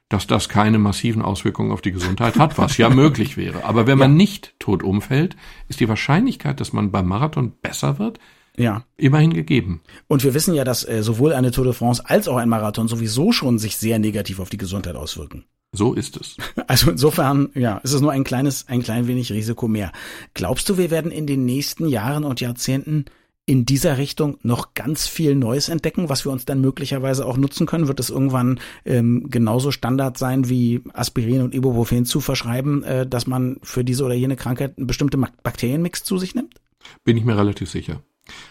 dass 0.08 0.28
das 0.28 0.47
keine 0.47 0.78
massiven 0.78 1.21
Auswirkungen 1.21 1.71
auf 1.71 1.82
die 1.82 1.91
Gesundheit 1.91 2.38
hat, 2.38 2.58
was 2.58 2.78
ja 2.78 2.89
möglich 2.93 3.36
wäre. 3.36 3.65
Aber 3.65 3.88
wenn 3.88 3.97
man 3.97 4.15
nicht 4.15 4.56
tot 4.60 4.84
umfällt, 4.84 5.36
ist 5.67 5.80
die 5.80 5.89
Wahrscheinlichkeit, 5.89 6.60
dass 6.60 6.74
man 6.74 6.91
beim 6.91 7.08
Marathon 7.08 7.54
besser 7.62 8.00
wird, 8.00 8.19
ja. 8.58 8.84
immerhin 8.95 9.34
gegeben. 9.34 9.82
Und 10.08 10.24
wir 10.24 10.34
wissen 10.34 10.54
ja, 10.54 10.63
dass 10.63 10.88
äh, 10.88 11.04
sowohl 11.04 11.34
eine 11.34 11.52
Tour 11.52 11.65
de 11.65 11.74
France 11.74 12.04
als 12.06 12.28
auch 12.28 12.38
ein 12.38 12.50
Marathon 12.50 12.88
sowieso 12.88 13.32
schon 13.32 13.60
sich 13.60 13.78
sehr 13.78 14.00
negativ 14.00 14.39
auf 14.39 14.50
die 14.50 14.58
Gesundheit 14.58 14.95
auswirken. 14.95 15.45
So 15.73 15.93
ist 15.93 16.17
es. 16.17 16.38
Also 16.67 16.91
insofern, 16.91 17.49
ja, 17.53 17.77
ist 17.77 17.93
es 17.93 18.01
nur 18.01 18.12
ein 18.12 18.23
kleines, 18.23 18.67
ein 18.67 18.81
klein 18.81 19.07
wenig 19.07 19.31
Risiko 19.31 19.67
mehr. 19.67 19.91
Glaubst 20.34 20.69
du, 20.69 20.77
wir 20.77 20.91
werden 20.91 21.12
in 21.12 21.27
den 21.27 21.45
nächsten 21.45 21.88
Jahren 21.88 22.23
und 22.23 22.39
Jahrzehnten 22.39 23.05
in 23.45 23.65
dieser 23.65 23.97
Richtung 23.97 24.38
noch 24.43 24.73
ganz 24.73 25.07
viel 25.07 25.36
Neues 25.36 25.67
entdecken, 25.67 26.07
was 26.07 26.25
wir 26.25 26.31
uns 26.31 26.45
dann 26.45 26.62
möglicherweise 26.62 27.25
auch 27.25 27.38
nutzen 27.38 27.67
können? 27.67 27.88
Wird 27.88 27.99
es 27.99 28.10
irgendwann 28.10 28.60
ähm, 28.86 29.27
genauso 29.29 29.71
Standard 29.71 30.17
sein, 30.17 30.47
wie 30.47 30.81
Aspirin 30.93 31.41
und 31.41 31.53
Ibuprofen 31.53 32.05
zu 32.05 32.21
verschreiben, 32.21 32.84
äh, 32.84 33.07
dass 33.07 33.27
man 33.27 33.57
für 33.63 33.84
diese 33.84 34.05
oder 34.05 34.13
jene 34.13 34.38
Krankheit 34.38 34.77
einen 34.77 34.88
bestimmten 34.88 35.25
Bakterienmix 35.43 36.03
zu 36.03 36.17
sich 36.17 36.36
nimmt? 36.36 36.55
Bin 37.03 37.17
ich 37.17 37.25
mir 37.25 37.38
relativ 37.38 37.69
sicher. 37.69 38.01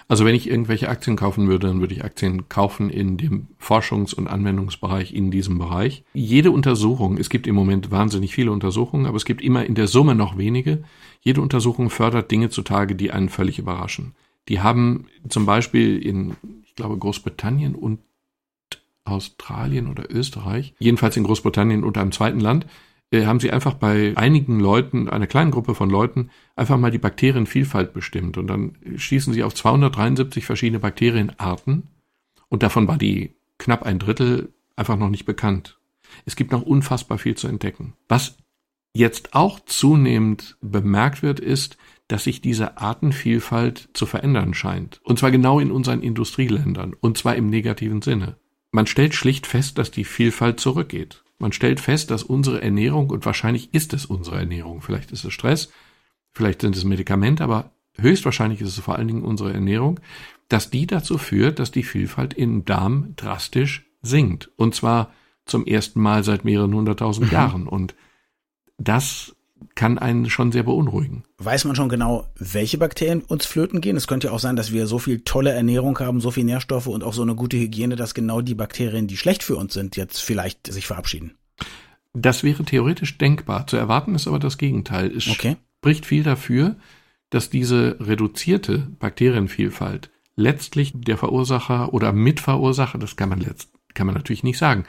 Also 0.08 0.24
wenn 0.24 0.34
ich 0.34 0.48
irgendwelche 0.48 0.88
Aktien 0.88 1.16
kaufen 1.16 1.48
würde, 1.48 1.68
dann 1.68 1.80
würde 1.80 1.94
ich 1.94 2.04
Aktien 2.04 2.48
kaufen 2.48 2.90
in 2.90 3.16
dem 3.16 3.48
Forschungs- 3.60 4.14
und 4.14 4.28
Anwendungsbereich 4.28 5.12
in 5.14 5.30
diesem 5.30 5.58
Bereich. 5.58 6.04
Jede 6.14 6.50
Untersuchung, 6.50 7.18
es 7.18 7.30
gibt 7.30 7.46
im 7.46 7.54
Moment 7.54 7.90
wahnsinnig 7.90 8.34
viele 8.34 8.52
Untersuchungen, 8.52 9.06
aber 9.06 9.16
es 9.16 9.24
gibt 9.24 9.42
immer 9.42 9.64
in 9.64 9.74
der 9.74 9.86
Summe 9.86 10.14
noch 10.14 10.36
wenige. 10.36 10.82
Jede 11.20 11.40
Untersuchung 11.40 11.90
fördert 11.90 12.30
Dinge 12.30 12.50
zutage, 12.50 12.96
die 12.96 13.10
einen 13.10 13.28
völlig 13.28 13.58
überraschen. 13.58 14.14
Die 14.48 14.60
haben 14.60 15.06
zum 15.28 15.46
Beispiel 15.46 16.04
in, 16.04 16.36
ich 16.64 16.74
glaube, 16.74 16.96
Großbritannien 16.98 17.74
und 17.74 18.00
Australien 19.04 19.88
oder 19.88 20.10
Österreich, 20.10 20.74
jedenfalls 20.78 21.16
in 21.16 21.24
Großbritannien 21.24 21.84
und 21.84 21.98
einem 21.98 22.12
zweiten 22.12 22.40
Land, 22.40 22.66
äh, 23.10 23.26
haben 23.26 23.40
sie 23.40 23.50
einfach 23.50 23.74
bei 23.74 24.16
einigen 24.16 24.60
Leuten, 24.60 25.08
einer 25.08 25.26
kleinen 25.26 25.50
Gruppe 25.50 25.74
von 25.74 25.90
Leuten, 25.90 26.30
einfach 26.56 26.78
mal 26.78 26.90
die 26.90 26.98
Bakterienvielfalt 26.98 27.92
bestimmt. 27.92 28.38
Und 28.38 28.46
dann 28.46 28.76
schießen 28.96 29.32
sie 29.32 29.42
auf 29.42 29.54
273 29.54 30.44
verschiedene 30.44 30.80
Bakterienarten. 30.80 31.88
Und 32.48 32.62
davon 32.62 32.88
war 32.88 32.98
die 32.98 33.34
knapp 33.58 33.82
ein 33.82 33.98
Drittel 33.98 34.52
einfach 34.76 34.96
noch 34.96 35.10
nicht 35.10 35.26
bekannt. 35.26 35.78
Es 36.24 36.36
gibt 36.36 36.50
noch 36.52 36.62
unfassbar 36.62 37.18
viel 37.18 37.36
zu 37.36 37.46
entdecken. 37.46 37.94
Was 38.08 38.36
jetzt 38.94 39.34
auch 39.34 39.60
zunehmend 39.60 40.56
bemerkt 40.60 41.22
wird, 41.22 41.38
ist, 41.38 41.76
dass 42.08 42.24
sich 42.24 42.40
diese 42.40 42.78
Artenvielfalt 42.78 43.90
zu 43.92 44.06
verändern 44.06 44.52
scheint. 44.54 45.00
Und 45.04 45.20
zwar 45.20 45.30
genau 45.30 45.60
in 45.60 45.70
unseren 45.70 46.02
Industrieländern. 46.02 46.94
Und 47.00 47.16
zwar 47.18 47.36
im 47.36 47.48
negativen 47.48 48.02
Sinne. 48.02 48.36
Man 48.72 48.86
stellt 48.86 49.14
schlicht 49.14 49.46
fest, 49.46 49.78
dass 49.78 49.90
die 49.90 50.04
Vielfalt 50.04 50.58
zurückgeht. 50.58 51.22
Man 51.40 51.52
stellt 51.52 51.80
fest, 51.80 52.10
dass 52.10 52.22
unsere 52.22 52.62
Ernährung, 52.62 53.10
und 53.10 53.24
wahrscheinlich 53.24 53.72
ist 53.74 53.94
es 53.94 54.04
unsere 54.04 54.36
Ernährung, 54.38 54.82
vielleicht 54.82 55.10
ist 55.10 55.24
es 55.24 55.32
Stress, 55.32 55.70
vielleicht 56.32 56.60
sind 56.60 56.76
es 56.76 56.84
Medikamente, 56.84 57.42
aber 57.42 57.72
höchstwahrscheinlich 57.96 58.60
ist 58.60 58.76
es 58.76 58.84
vor 58.84 58.96
allen 58.96 59.08
Dingen 59.08 59.24
unsere 59.24 59.52
Ernährung, 59.52 60.00
dass 60.48 60.70
die 60.70 60.86
dazu 60.86 61.16
führt, 61.16 61.58
dass 61.58 61.70
die 61.70 61.82
Vielfalt 61.82 62.34
im 62.34 62.64
Darm 62.66 63.14
drastisch 63.16 63.86
sinkt. 64.02 64.50
Und 64.56 64.74
zwar 64.74 65.12
zum 65.46 65.66
ersten 65.66 66.00
Mal 66.00 66.24
seit 66.24 66.44
mehreren 66.44 66.74
hunderttausend 66.74 67.28
mhm. 67.28 67.32
Jahren. 67.32 67.66
Und 67.66 67.94
das 68.76 69.34
kann 69.74 69.98
einen 69.98 70.28
schon 70.28 70.52
sehr 70.52 70.62
beunruhigen. 70.62 71.24
Weiß 71.38 71.64
man 71.64 71.76
schon 71.76 71.88
genau, 71.88 72.26
welche 72.36 72.78
Bakterien 72.78 73.22
uns 73.22 73.46
flöten 73.46 73.80
gehen? 73.80 73.96
Es 73.96 74.06
könnte 74.06 74.28
ja 74.28 74.32
auch 74.32 74.38
sein, 74.38 74.56
dass 74.56 74.72
wir 74.72 74.86
so 74.86 74.98
viel 74.98 75.20
tolle 75.20 75.52
Ernährung 75.52 75.98
haben, 75.98 76.20
so 76.20 76.30
viel 76.30 76.44
Nährstoffe 76.44 76.86
und 76.86 77.04
auch 77.04 77.14
so 77.14 77.22
eine 77.22 77.34
gute 77.34 77.56
Hygiene, 77.56 77.96
dass 77.96 78.14
genau 78.14 78.40
die 78.40 78.54
Bakterien, 78.54 79.06
die 79.06 79.16
schlecht 79.16 79.42
für 79.42 79.56
uns 79.56 79.74
sind, 79.74 79.96
jetzt 79.96 80.20
vielleicht 80.20 80.72
sich 80.72 80.86
verabschieden. 80.86 81.32
Das 82.12 82.42
wäre 82.42 82.64
theoretisch 82.64 83.18
denkbar. 83.18 83.66
Zu 83.66 83.76
erwarten 83.76 84.14
ist 84.14 84.26
aber 84.26 84.38
das 84.38 84.58
Gegenteil. 84.58 85.14
Es 85.16 85.28
okay. 85.28 85.56
spricht 85.78 86.06
viel 86.06 86.22
dafür, 86.22 86.76
dass 87.30 87.50
diese 87.50 87.96
reduzierte 88.00 88.88
Bakterienvielfalt 88.98 90.10
letztlich 90.36 90.92
der 90.94 91.16
Verursacher 91.16 91.94
oder 91.94 92.12
Mitverursacher, 92.12 92.98
das 92.98 93.16
kann 93.16 93.28
man 93.28 93.40
letzt, 93.40 93.70
kann 93.94 94.06
man 94.06 94.14
natürlich 94.14 94.42
nicht 94.42 94.58
sagen, 94.58 94.84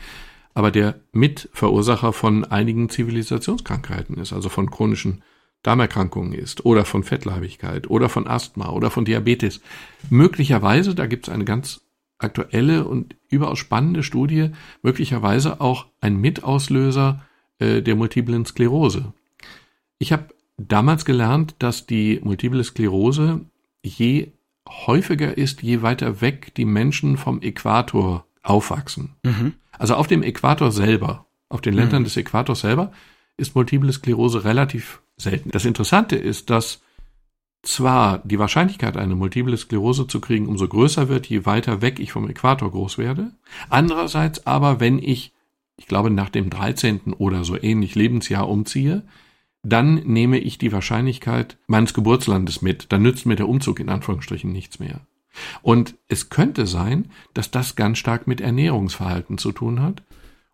aber 0.54 0.72
der 0.72 1.00
Mitverursacher 1.12 2.14
von 2.14 2.46
einigen 2.46 2.90
Zivilisationskrankheiten 2.90 4.18
ist, 4.18 4.34
also 4.34 4.50
von 4.50 4.70
chronischen 4.70 5.24
Darmerkrankungen 5.64 6.34
ist 6.34 6.66
oder 6.66 6.86
von 6.86 7.04
Fettleibigkeit 7.04 7.90
oder 7.90 8.10
von 8.10 8.28
Asthma 8.28 8.70
oder 8.70 8.90
von 8.90 9.06
Diabetes. 9.06 9.62
Möglicherweise, 10.10 10.96
da 10.96 11.06
gibt 11.06 11.28
es 11.28 11.34
eine 11.34 11.46
ganz 11.46 11.82
aktuelle 12.18 12.86
und 12.86 13.16
überaus 13.30 13.60
spannende 13.60 14.04
Studie, 14.04 14.52
möglicherweise 14.82 15.62
auch 15.62 15.88
ein 16.02 16.18
Mitauslöser 16.18 17.24
äh, 17.60 17.82
der 17.82 17.96
multiplen 17.96 18.46
Sklerose. 18.46 19.14
Ich 20.00 20.12
habe 20.12 20.28
damals 20.58 21.06
gelernt, 21.06 21.56
dass 21.60 21.86
die 21.86 22.20
multiple 22.24 22.64
Sklerose 22.64 23.42
je 23.84 24.32
häufiger 24.68 25.38
ist, 25.38 25.62
je 25.62 25.82
weiter 25.82 26.22
weg 26.22 26.54
die 26.56 26.66
Menschen 26.66 27.18
vom 27.18 27.42
Äquator 27.42 28.26
aufwachsen. 28.44 29.16
Mhm. 29.24 29.54
Also 29.78 29.96
auf 29.96 30.08
dem 30.08 30.24
Äquator 30.24 30.72
selber, 30.72 31.26
auf 31.50 31.62
den 31.62 31.74
Ländern 31.74 32.02
mhm. 32.02 32.06
des 32.06 32.18
Äquators 32.18 32.62
selber, 32.62 32.92
ist 33.38 33.56
Multiple 33.56 33.92
Sklerose 33.92 34.44
relativ 34.44 35.02
selten. 35.18 35.52
Das 35.52 35.66
Interessante 35.66 36.16
ist, 36.16 36.50
dass 36.50 36.82
zwar 37.64 38.20
die 38.20 38.40
Wahrscheinlichkeit, 38.40 38.98
eine 38.98 39.16
Multiple 39.16 39.56
Sklerose 39.56 40.08
zu 40.08 40.20
kriegen, 40.20 40.48
umso 40.48 40.68
größer 40.68 41.10
wird, 41.10 41.28
je 41.28 41.46
weiter 41.46 41.82
weg 41.82 42.00
ich 42.00 42.12
vom 42.12 42.30
Äquator 42.30 42.72
groß 42.72 42.98
werde. 42.98 43.32
Andererseits 43.70 44.48
aber, 44.48 44.80
wenn 44.80 44.98
ich, 44.98 45.34
ich 45.78 45.88
glaube, 45.88 46.10
nach 46.10 46.30
dem 46.30 46.50
13. 46.50 47.14
oder 47.18 47.44
so 47.44 47.62
ähnlich 47.62 47.96
Lebensjahr 47.96 48.50
umziehe, 48.50 49.04
dann 49.64 49.96
nehme 49.96 50.40
ich 50.40 50.58
die 50.58 50.72
Wahrscheinlichkeit 50.72 51.58
meines 51.68 51.94
Geburtslandes 51.94 52.64
mit. 52.64 52.92
Dann 52.92 53.04
nützt 53.04 53.28
mir 53.28 53.36
der 53.36 53.48
Umzug 53.48 53.80
in 53.80 53.90
Anführungsstrichen 53.90 54.52
nichts 54.52 54.80
mehr. 54.80 55.02
Und 55.62 55.96
es 56.08 56.30
könnte 56.30 56.68
sein, 56.68 57.10
dass 57.34 57.52
das 57.52 57.76
ganz 57.76 57.98
stark 57.98 58.28
mit 58.28 58.42
Ernährungsverhalten 58.42 59.38
zu 59.38 59.52
tun 59.52 59.82
hat 59.82 60.04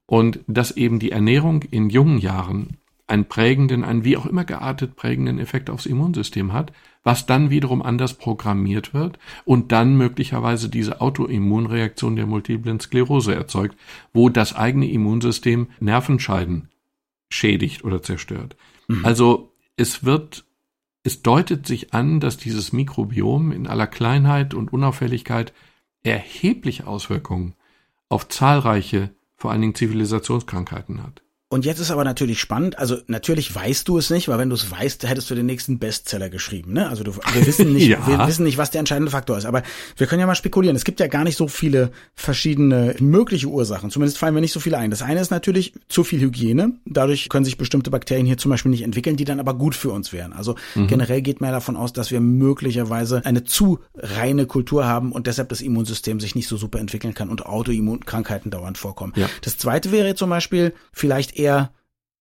und 0.06 0.40
dass 0.48 0.72
eben 0.72 1.00
die 1.00 1.12
Ernährung 1.12 1.64
in 1.64 1.90
jungen 1.90 2.20
Jahren 2.20 2.78
einen 3.08 3.26
prägenden, 3.26 3.84
einen 3.84 4.04
wie 4.04 4.18
auch 4.18 4.26
immer 4.26 4.44
geartet 4.44 4.98
prägenden 4.98 5.40
Effekt 5.40 5.70
aufs 5.70 5.86
Immunsystem 5.86 6.52
hat, 6.52 6.74
was 7.04 7.26
dann 7.26 7.50
wiederum 7.50 7.82
anders 7.82 8.16
programmiert 8.16 8.94
wird 8.94 9.18
und 9.46 9.72
dann 9.72 9.96
möglicherweise 9.96 10.68
diese 10.68 11.00
Autoimmunreaktion 11.00 12.18
der 12.18 12.26
multiplen 12.26 12.82
Sklerose 12.82 13.34
erzeugt, 13.34 13.78
wo 14.14 14.28
das 14.28 14.54
eigene 14.54 14.90
Immunsystem 14.92 15.68
Nervenscheiden 15.80 16.68
schädigt 17.30 17.86
oder 17.86 18.04
zerstört. 18.04 18.58
Mhm. 18.90 19.06
Also 19.06 19.54
es 19.78 20.04
wird 20.04 20.44
es 21.08 21.22
deutet 21.22 21.66
sich 21.66 21.94
an, 21.94 22.20
dass 22.20 22.36
dieses 22.36 22.74
Mikrobiom 22.74 23.54
in 23.54 23.66
aller 23.66 23.88
Kleinheit 23.88 24.54
und 24.54 24.74
Unauffälligkeit 24.74 25.54
erhebliche 26.04 26.86
Auswirkungen 26.86 27.56
auf 28.10 28.28
zahlreiche, 28.28 29.16
vor 29.38 29.52
allen 29.52 29.62
Dingen 29.62 29.76
Zivilisationskrankheiten 29.76 31.02
hat. 31.02 31.24
Und 31.50 31.64
jetzt 31.64 31.80
ist 31.80 31.92
aber 31.92 32.04
natürlich 32.04 32.42
spannend, 32.42 32.78
also 32.78 32.98
natürlich 33.08 33.56
weißt 33.56 33.88
du 33.88 33.98
es 33.98 34.10
nicht, 34.10 34.28
weil 34.28 34.38
wenn 34.38 34.50
du 34.50 34.56
es 34.56 34.70
weißt, 34.70 35.08
hättest 35.08 35.30
du 35.30 35.36
den 35.36 35.46
nächsten 35.46 35.80
Bestseller 35.80 36.30
geschrieben, 36.30 36.74
ne? 36.74 36.90
Also 36.90 37.06
du, 37.06 37.16
wir 37.16 37.48
wissen 37.48 37.72
nicht, 37.72 37.88
ja. 37.88 38.06
wir 38.06 38.28
wissen 38.28 38.44
nicht, 38.44 38.58
was 38.58 38.70
der 38.70 38.80
entscheidende 38.80 39.12
Faktor 39.12 39.38
ist, 39.38 39.46
aber 39.46 39.64
wir 39.96 40.08
können 40.08 40.20
ja 40.20 40.28
mal 40.28 40.36
spekulieren. 40.36 40.76
Es 40.76 40.84
gibt 40.84 41.00
ja 41.00 41.08
gar 41.08 41.24
nicht 41.24 41.38
so 41.38 41.48
viele 41.48 41.92
verschiedene 42.16 42.96
mögliche 43.00 43.48
Ursachen, 43.48 43.92
zumindest 43.92 44.18
fallen 44.18 44.34
mir 44.34 44.42
nicht 44.42 44.52
so 44.52 44.60
viele 44.60 44.78
ein. 44.78 44.92
Das 44.92 45.02
eine 45.02 45.22
ist 45.22 45.32
natürlich 45.32 45.72
zu 45.88 46.04
viel 46.04 46.20
Hygiene, 46.20 46.74
dadurch 46.84 47.30
können 47.30 47.46
sich 47.46 47.58
bestimmte 47.58 47.92
Bakterien 47.92 48.26
hier 48.26 48.38
zum 48.38 48.52
Beispiel 48.52 48.72
nicht 48.72 48.84
entwickeln, 48.84 49.16
die 49.16 49.24
dann 49.24 49.40
aber 49.40 49.54
gut 49.54 49.74
für 49.74 49.92
uns 49.92 50.12
wären. 50.12 50.34
Also 50.34 50.56
mhm. 50.76 50.88
generell 50.88 51.22
geht 51.22 51.40
man 51.40 51.54
davon 51.54 51.78
aus, 51.78 51.94
dass 51.94 52.12
wir 52.12 52.20
möglicherweise 52.20 53.26
eine 53.26 53.46
zu 53.46 53.80
reine 53.96 54.48
Kultur 54.48 54.86
haben 54.86 55.14
und 55.14 55.28
deshalb 55.28 55.48
das 55.48 55.62
Immunsystem 55.62 56.20
sich 56.20 56.36
nicht 56.36 56.50
so 56.50 56.58
super 56.58 56.80
entwickeln 56.80 57.14
kann 57.14 57.30
und 57.30 57.46
Autoimmunkrankheiten 57.46 58.52
dauernd 58.52 58.78
vorkommen. 58.78 59.14
Ja. 59.16 59.30
Das 59.44 59.58
zweite 59.58 59.94
wäre 59.94 60.14
zum 60.16 60.30
Beispiel 60.30 60.74
vielleicht 60.92 61.37
eher 61.38 61.72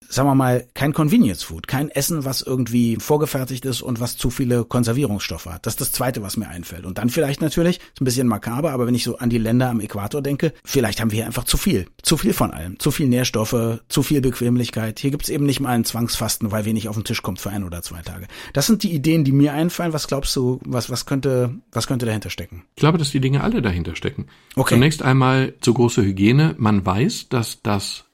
sagen 0.08 0.28
wir 0.28 0.34
mal, 0.34 0.66
kein 0.74 0.92
Convenience 0.92 1.42
Food, 1.42 1.66
kein 1.68 1.88
Essen, 1.90 2.24
was 2.24 2.42
irgendwie 2.42 2.96
vorgefertigt 2.96 3.64
ist 3.64 3.82
und 3.82 4.00
was 4.00 4.16
zu 4.16 4.30
viele 4.30 4.64
Konservierungsstoffe 4.64 5.46
hat. 5.46 5.66
Das 5.66 5.74
ist 5.74 5.80
das 5.80 5.92
Zweite, 5.92 6.22
was 6.22 6.36
mir 6.36 6.48
einfällt. 6.48 6.84
Und 6.84 6.98
dann 6.98 7.08
vielleicht 7.08 7.40
natürlich, 7.40 7.78
ist 7.78 8.00
ein 8.00 8.04
bisschen 8.04 8.28
makaber, 8.28 8.72
aber 8.72 8.86
wenn 8.86 8.94
ich 8.94 9.04
so 9.04 9.18
an 9.18 9.30
die 9.30 9.38
Länder 9.38 9.70
am 9.70 9.80
Äquator 9.80 10.22
denke, 10.22 10.52
vielleicht 10.64 11.00
haben 11.00 11.10
wir 11.10 11.16
hier 11.16 11.26
einfach 11.26 11.44
zu 11.44 11.56
viel. 11.56 11.86
Zu 12.02 12.16
viel 12.16 12.32
von 12.32 12.50
allem. 12.50 12.78
Zu 12.78 12.90
viel 12.90 13.08
Nährstoffe, 13.08 13.80
zu 13.88 14.02
viel 14.02 14.20
Bequemlichkeit. 14.20 14.98
Hier 14.98 15.10
gibt's 15.10 15.28
eben 15.28 15.46
nicht 15.46 15.60
mal 15.60 15.70
ein 15.70 15.84
Zwangsfasten, 15.84 16.52
weil 16.52 16.64
wenig 16.64 16.88
auf 16.88 16.96
den 16.96 17.04
Tisch 17.04 17.22
kommt 17.22 17.40
für 17.40 17.50
ein 17.50 17.64
oder 17.64 17.82
zwei 17.82 18.02
Tage. 18.02 18.26
Das 18.52 18.66
sind 18.66 18.82
die 18.82 18.92
Ideen, 18.92 19.24
die 19.24 19.32
mir 19.32 19.52
einfallen. 19.52 19.92
Was 19.92 20.08
glaubst 20.08 20.34
du, 20.36 20.60
was, 20.64 20.90
was 20.90 21.06
könnte, 21.06 21.54
was 21.72 21.86
könnte 21.86 22.06
dahinter 22.06 22.30
stecken? 22.30 22.64
Ich 22.76 22.80
glaube, 22.80 22.98
dass 22.98 23.10
die 23.10 23.20
Dinge 23.20 23.42
alle 23.42 23.62
dahinter 23.62 23.96
stecken. 23.96 24.26
Okay. 24.54 24.74
Zunächst 24.74 25.02
einmal 25.02 25.54
zu 25.60 25.74
große 25.74 26.02
Hygiene. 26.02 26.54
Man 26.58 26.84
weiß, 26.84 27.28
dass 27.28 27.62
das 27.62 28.05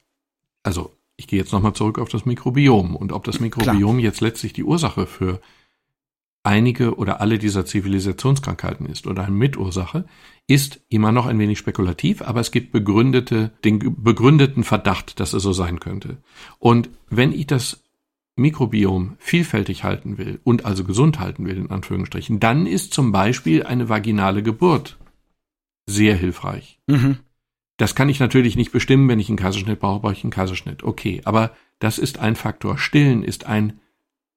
also 0.63 0.93
ich 1.17 1.27
gehe 1.27 1.39
jetzt 1.39 1.53
nochmal 1.53 1.75
zurück 1.75 1.99
auf 1.99 2.09
das 2.09 2.25
Mikrobiom 2.25 2.97
und 2.97 3.13
ob 3.13 3.25
das 3.25 3.41
Mikrobiom 3.41 3.99
Klar. 3.99 4.05
jetzt 4.05 4.21
letztlich 4.21 4.53
die 4.53 4.65
Ursache 4.65 5.07
für 5.07 5.41
einige 6.43 6.97
oder 6.97 7.21
alle 7.21 7.39
dieser 7.39 7.65
Zivilisationskrankheiten 7.65 8.87
ist 8.87 9.07
oder 9.07 9.25
eine 9.25 9.35
Mitursache, 9.35 10.07
ist 10.49 10.81
immer 10.89 11.13
noch 11.13 11.27
ein 11.27 11.39
wenig 11.39 11.59
spekulativ, 11.59 12.23
aber 12.23 12.41
es 12.41 12.51
gibt 12.51 12.73
begründete, 12.73 13.53
den 13.65 14.03
begründeten 14.03 14.65
Verdacht, 14.65 15.21
dass 15.21 15.35
es 15.35 15.43
so 15.43 15.53
sein 15.53 15.79
könnte. 15.79 16.19
Und 16.59 16.91
wenn 17.09 17.33
ich 17.33 17.47
das 17.47 17.85
Mikrobiom 18.35 19.17
vielfältig 19.19 19.85
halten 19.85 20.19
will 20.19 20.41
und 20.43 20.65
also 20.65 20.85
gesund 20.85 21.21
halten 21.21 21.47
will, 21.47 21.59
in 21.59 21.71
Anführungsstrichen, 21.71 22.41
dann 22.41 22.67
ist 22.67 22.93
zum 22.93 23.13
Beispiel 23.13 23.63
eine 23.63 23.89
vaginale 23.89 24.43
Geburt 24.43 24.99
sehr 25.87 26.17
hilfreich. 26.17 26.81
Mhm. 26.87 27.19
Das 27.77 27.95
kann 27.95 28.09
ich 28.09 28.21
natürlich 28.21 28.57
nicht 28.57 28.73
bestimmen, 28.73 29.09
wenn 29.09 29.21
ich 29.21 29.29
einen 29.29 29.39
Kaiserschnitt 29.39 29.81
brauche, 29.81 30.01
brauche 30.01 30.13
ich 30.13 30.25
einen 30.25 30.31
Kaiserschnitt. 30.31 30.83
Okay, 30.83 31.21
aber 31.25 31.53
das 31.79 31.99
ist 31.99 32.19
ein 32.19 32.37
Faktor. 32.37 32.79
Stillen 32.79 33.25
ist 33.25 33.47
ein 33.47 33.81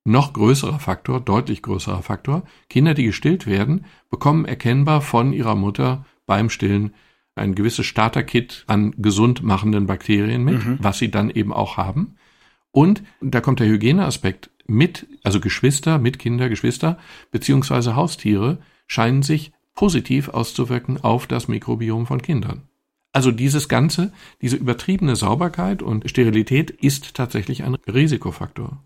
noch 0.05 0.33
größerer 0.33 0.79
Faktor, 0.79 1.19
deutlich 1.19 1.61
größerer 1.61 2.01
Faktor. 2.01 2.43
Kinder, 2.69 2.93
die 2.93 3.05
gestillt 3.05 3.47
werden, 3.47 3.85
bekommen 4.09 4.45
erkennbar 4.45 5.01
von 5.01 5.33
ihrer 5.33 5.55
Mutter 5.55 6.05
beim 6.25 6.49
Stillen 6.49 6.93
ein 7.35 7.53
gewisses 7.53 7.85
Starterkit 7.85 8.63
an 8.67 8.93
gesund 8.97 9.43
machenden 9.43 9.87
Bakterien 9.87 10.43
mit, 10.43 10.65
mhm. 10.65 10.77
was 10.79 10.99
sie 10.99 11.11
dann 11.11 11.29
eben 11.29 11.51
auch 11.51 11.77
haben. 11.77 12.15
Und 12.71 13.03
da 13.21 13.41
kommt 13.41 13.59
der 13.59 13.67
Hygieneaspekt 13.67 14.49
mit, 14.67 15.07
also 15.23 15.39
Geschwister, 15.39 15.97
Mitkinder, 15.97 16.49
Geschwister, 16.49 16.97
beziehungsweise 17.31 17.95
Haustiere 17.95 18.59
scheinen 18.87 19.21
sich 19.21 19.51
positiv 19.73 20.29
auszuwirken 20.29 21.03
auf 21.03 21.27
das 21.27 21.47
Mikrobiom 21.47 22.05
von 22.05 22.21
Kindern. 22.21 22.63
Also 23.15 23.31
dieses 23.31 23.69
Ganze, 23.69 24.11
diese 24.41 24.57
übertriebene 24.57 25.15
Sauberkeit 25.15 25.81
und 25.81 26.09
Sterilität 26.09 26.69
ist 26.69 27.13
tatsächlich 27.13 27.63
ein 27.63 27.75
Risikofaktor. 27.75 28.83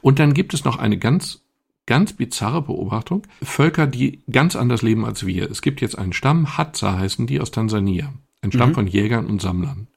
Und 0.00 0.18
dann 0.18 0.32
gibt 0.32 0.54
es 0.54 0.64
noch 0.64 0.78
eine 0.78 0.96
ganz, 0.96 1.42
ganz 1.84 2.14
bizarre 2.14 2.62
Beobachtung. 2.62 3.26
Völker, 3.42 3.86
die 3.86 4.22
ganz 4.32 4.56
anders 4.56 4.80
leben 4.80 5.04
als 5.04 5.26
wir. 5.26 5.50
Es 5.50 5.60
gibt 5.60 5.82
jetzt 5.82 5.98
einen 5.98 6.14
Stamm, 6.14 6.56
Hadza 6.56 6.96
heißen 6.98 7.26
die 7.26 7.42
aus 7.42 7.50
Tansania. 7.50 8.14
Ein 8.40 8.52
Stamm 8.52 8.70
mhm. 8.70 8.74
von 8.74 8.86
Jägern 8.86 9.26
und 9.26 9.42
Sammlern. 9.42 9.88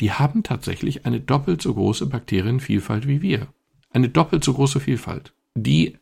Die 0.00 0.12
haben 0.12 0.42
tatsächlich 0.42 1.06
eine 1.06 1.18
doppelt 1.18 1.62
so 1.62 1.72
große 1.72 2.04
Bakterienvielfalt 2.04 3.08
wie 3.08 3.22
wir. 3.22 3.46
Eine 3.90 4.10
doppelt 4.10 4.44
so 4.44 4.52
große 4.52 4.80
Vielfalt. 4.80 5.32
Die 5.54 5.96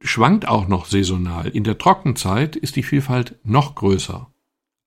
schwankt 0.00 0.46
auch 0.46 0.68
noch 0.68 0.86
saisonal. 0.86 1.48
In 1.48 1.64
der 1.64 1.76
Trockenzeit 1.76 2.54
ist 2.54 2.76
die 2.76 2.84
Vielfalt 2.84 3.34
noch 3.42 3.74
größer 3.74 4.30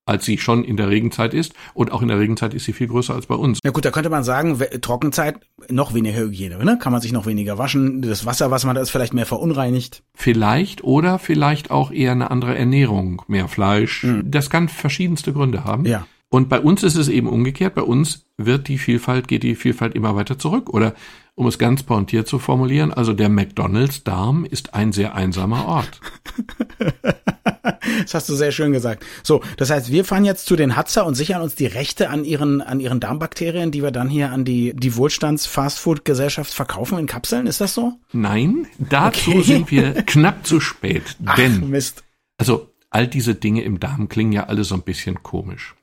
als 0.04 0.24
sie 0.24 0.38
schon 0.38 0.64
in 0.64 0.76
der 0.76 0.88
Regenzeit 0.88 1.34
ist. 1.34 1.54
Und 1.74 1.92
auch 1.92 2.02
in 2.02 2.08
der 2.08 2.18
Regenzeit 2.18 2.54
ist 2.54 2.64
sie 2.64 2.72
viel 2.72 2.88
größer 2.88 3.14
als 3.14 3.26
bei 3.26 3.34
uns. 3.34 3.58
Ja 3.64 3.70
gut, 3.70 3.84
da 3.84 3.90
könnte 3.90 4.10
man 4.10 4.24
sagen, 4.24 4.58
Trockenzeit 4.80 5.36
noch 5.68 5.94
weniger 5.94 6.18
Hygiene, 6.18 6.64
ne? 6.64 6.78
Kann 6.80 6.92
man 6.92 7.00
sich 7.00 7.12
noch 7.12 7.26
weniger 7.26 7.58
waschen. 7.58 8.02
Das 8.02 8.26
Wasser, 8.26 8.50
was 8.50 8.64
man 8.64 8.74
da 8.74 8.82
ist, 8.82 8.90
vielleicht 8.90 9.14
mehr 9.14 9.26
verunreinigt. 9.26 10.02
Vielleicht 10.14 10.84
oder 10.84 11.18
vielleicht 11.18 11.70
auch 11.70 11.90
eher 11.90 12.12
eine 12.12 12.30
andere 12.30 12.56
Ernährung, 12.56 13.22
mehr 13.28 13.48
Fleisch. 13.48 14.04
Mhm. 14.04 14.30
Das 14.30 14.50
kann 14.50 14.68
verschiedenste 14.68 15.32
Gründe 15.32 15.64
haben. 15.64 15.84
Ja. 15.84 16.06
Und 16.32 16.48
bei 16.48 16.58
uns 16.58 16.82
ist 16.82 16.96
es 16.96 17.08
eben 17.08 17.28
umgekehrt. 17.28 17.74
Bei 17.74 17.82
uns 17.82 18.24
wird 18.38 18.66
die 18.68 18.78
Vielfalt, 18.78 19.28
geht 19.28 19.42
die 19.42 19.54
Vielfalt 19.54 19.94
immer 19.94 20.16
weiter 20.16 20.38
zurück. 20.38 20.70
Oder 20.70 20.94
um 21.34 21.46
es 21.46 21.58
ganz 21.58 21.82
pointiert 21.82 22.26
zu 22.26 22.38
formulieren, 22.38 22.90
also 22.90 23.12
der 23.12 23.28
McDonalds-Darm 23.28 24.46
ist 24.46 24.72
ein 24.72 24.92
sehr 24.92 25.14
einsamer 25.14 25.66
Ort. 25.66 26.00
das 28.02 28.14
hast 28.14 28.30
du 28.30 28.34
sehr 28.34 28.50
schön 28.50 28.72
gesagt. 28.72 29.04
So, 29.22 29.42
das 29.58 29.68
heißt, 29.68 29.92
wir 29.92 30.06
fahren 30.06 30.24
jetzt 30.24 30.46
zu 30.46 30.56
den 30.56 30.74
Hatzer 30.74 31.04
und 31.04 31.16
sichern 31.16 31.42
uns 31.42 31.54
die 31.54 31.66
Rechte 31.66 32.08
an 32.08 32.24
ihren, 32.24 32.62
an 32.62 32.80
ihren 32.80 32.98
Darmbakterien, 32.98 33.70
die 33.70 33.82
wir 33.82 33.90
dann 33.90 34.08
hier 34.08 34.32
an 34.32 34.46
die, 34.46 34.72
die 34.74 34.96
Wohlstands-Fastfood-Gesellschaft 34.96 36.54
verkaufen 36.54 36.96
in 36.96 37.06
Kapseln. 37.06 37.46
Ist 37.46 37.60
das 37.60 37.74
so? 37.74 37.92
Nein, 38.14 38.66
dazu 38.78 39.32
okay. 39.32 39.42
sind 39.42 39.70
wir 39.70 39.92
knapp 40.06 40.46
zu 40.46 40.60
spät. 40.60 41.02
Ach, 41.26 41.36
denn, 41.36 41.68
Mist. 41.68 42.04
also, 42.38 42.70
all 42.88 43.06
diese 43.06 43.34
Dinge 43.34 43.64
im 43.64 43.80
Darm 43.80 44.08
klingen 44.08 44.32
ja 44.32 44.44
alle 44.44 44.64
so 44.64 44.74
ein 44.74 44.82
bisschen 44.82 45.22
komisch 45.22 45.74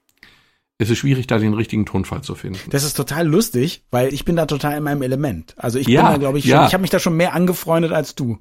es 0.81 0.89
ist 0.89 0.97
schwierig, 0.97 1.27
da 1.27 1.37
den 1.37 1.53
richtigen 1.53 1.85
Tonfall 1.85 2.21
zu 2.21 2.35
finden. 2.35 2.57
Das 2.69 2.85
ist 2.85 2.95
total 2.95 3.27
lustig, 3.27 3.83
weil 3.91 4.13
ich 4.13 4.23
bin 4.23 4.37
da 4.37 4.45
total 4.45 4.77
in 4.77 4.83
meinem 4.83 5.01
Element. 5.01 5.53
Also 5.57 5.77
ich 5.77 5.87
ja, 5.87 6.03
bin 6.03 6.11
da, 6.11 6.17
glaube 6.17 6.39
ich, 6.39 6.45
schon, 6.45 6.51
ja. 6.51 6.67
ich 6.67 6.73
habe 6.73 6.81
mich 6.81 6.89
da 6.89 6.99
schon 6.99 7.17
mehr 7.17 7.33
angefreundet 7.33 7.91
als 7.91 8.15
du. 8.15 8.39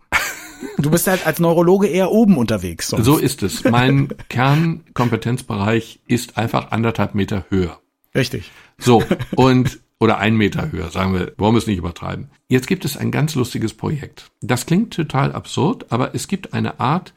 Du 0.79 0.91
bist 0.91 1.09
halt 1.09 1.27
als 1.27 1.41
Neurologe 1.41 1.89
eher 1.89 2.13
oben 2.13 2.37
unterwegs. 2.37 2.89
Sonst. 2.89 3.05
So 3.05 3.19
ist 3.19 3.43
es. 3.43 3.65
Mein 3.65 4.09
Kernkompetenzbereich 4.29 6.01
ist 6.07 6.39
einfach 6.39 6.71
anderthalb 6.71 7.15
Meter 7.15 7.45
höher. 7.49 7.81
Richtig. 8.15 8.51
So, 8.79 9.03
und 9.35 9.81
oder 10.01 10.19
ein 10.19 10.37
Meter 10.37 10.71
höher, 10.71 10.91
sagen 10.91 11.15
wir, 11.15 11.33
wollen 11.39 11.55
wir 11.55 11.59
es 11.59 11.67
nicht 11.67 11.79
übertreiben. 11.79 12.31
Jetzt 12.49 12.69
gibt 12.69 12.85
es 12.85 12.97
ein 12.97 13.11
ganz 13.11 13.35
lustiges 13.35 13.75
Projekt. 13.75 14.31
Das 14.41 14.67
klingt 14.67 14.95
total 14.95 15.33
absurd, 15.33 15.87
aber 15.91 16.15
es 16.15 16.29
gibt 16.29 16.55
eine 16.55 16.79
Art, 16.79 17.15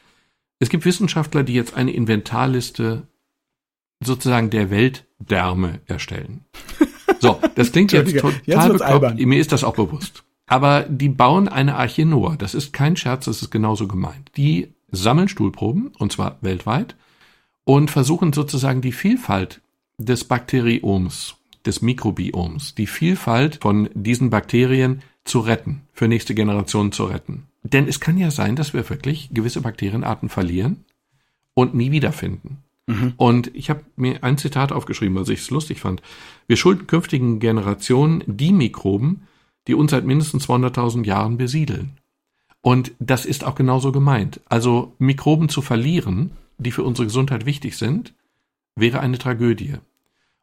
es 0.57 0.69
gibt 0.69 0.85
Wissenschaftler, 0.85 1.43
die 1.43 1.53
jetzt 1.53 1.75
eine 1.75 1.91
Inventarliste 1.91 3.03
sozusagen 4.01 4.49
der 4.49 4.69
Weltdärme 4.69 5.79
erstellen. 5.85 6.45
So, 7.19 7.39
das 7.55 7.71
klingt 7.71 7.91
jetzt 7.91 8.17
total 8.17 8.41
jetzt 8.45 8.67
bekloppt. 8.67 8.81
Albern. 8.81 9.15
Mir 9.17 9.39
ist 9.39 9.51
das 9.51 9.63
auch 9.63 9.75
bewusst. 9.75 10.23
Aber 10.47 10.81
die 10.89 11.09
bauen 11.09 11.47
eine 11.47 11.75
Arche 11.75 12.05
Noah. 12.05 12.35
Das 12.35 12.53
ist 12.53 12.73
kein 12.73 12.97
Scherz, 12.97 13.25
das 13.25 13.41
ist 13.41 13.51
genauso 13.51 13.87
gemeint. 13.87 14.31
Die 14.35 14.73
sammeln 14.91 15.29
Stuhlproben, 15.29 15.93
und 15.97 16.11
zwar 16.11 16.37
weltweit, 16.41 16.95
und 17.63 17.89
versuchen 17.89 18.33
sozusagen 18.33 18.81
die 18.81 18.91
Vielfalt 18.91 19.61
des 19.97 20.25
Bakterioms, 20.25 21.35
des 21.65 21.81
Mikrobioms, 21.81 22.75
die 22.75 22.87
Vielfalt 22.87 23.59
von 23.61 23.89
diesen 23.93 24.29
Bakterien 24.29 25.03
zu 25.23 25.39
retten, 25.39 25.83
für 25.93 26.07
nächste 26.07 26.33
Generationen 26.35 26.91
zu 26.91 27.05
retten. 27.05 27.47
Denn 27.63 27.87
es 27.87 27.99
kann 27.99 28.17
ja 28.17 28.31
sein, 28.31 28.55
dass 28.55 28.73
wir 28.73 28.89
wirklich 28.89 29.29
gewisse 29.31 29.61
Bakterienarten 29.61 30.29
verlieren 30.29 30.85
und 31.53 31.75
nie 31.75 31.91
wiederfinden. 31.91 32.63
Mhm. 32.91 33.13
Und 33.17 33.55
ich 33.55 33.69
habe 33.69 33.83
mir 33.95 34.23
ein 34.23 34.37
Zitat 34.37 34.71
aufgeschrieben, 34.71 35.15
was 35.15 35.29
ich 35.29 35.39
es 35.39 35.49
lustig 35.49 35.79
fand. 35.79 36.01
Wir 36.47 36.57
schulden 36.57 36.87
künftigen 36.87 37.39
Generationen 37.39 38.23
die 38.27 38.51
Mikroben, 38.51 39.27
die 39.67 39.75
uns 39.75 39.91
seit 39.91 40.05
mindestens 40.05 40.47
200.000 40.47 41.05
Jahren 41.05 41.37
besiedeln. 41.37 41.97
Und 42.61 42.91
das 42.99 43.25
ist 43.25 43.43
auch 43.43 43.55
genauso 43.55 43.91
gemeint. 43.91 44.41
Also 44.45 44.93
Mikroben 44.99 45.49
zu 45.49 45.61
verlieren, 45.61 46.31
die 46.57 46.71
für 46.71 46.83
unsere 46.83 47.07
Gesundheit 47.07 47.45
wichtig 47.45 47.77
sind, 47.77 48.13
wäre 48.75 48.99
eine 48.99 49.17
Tragödie. 49.17 49.75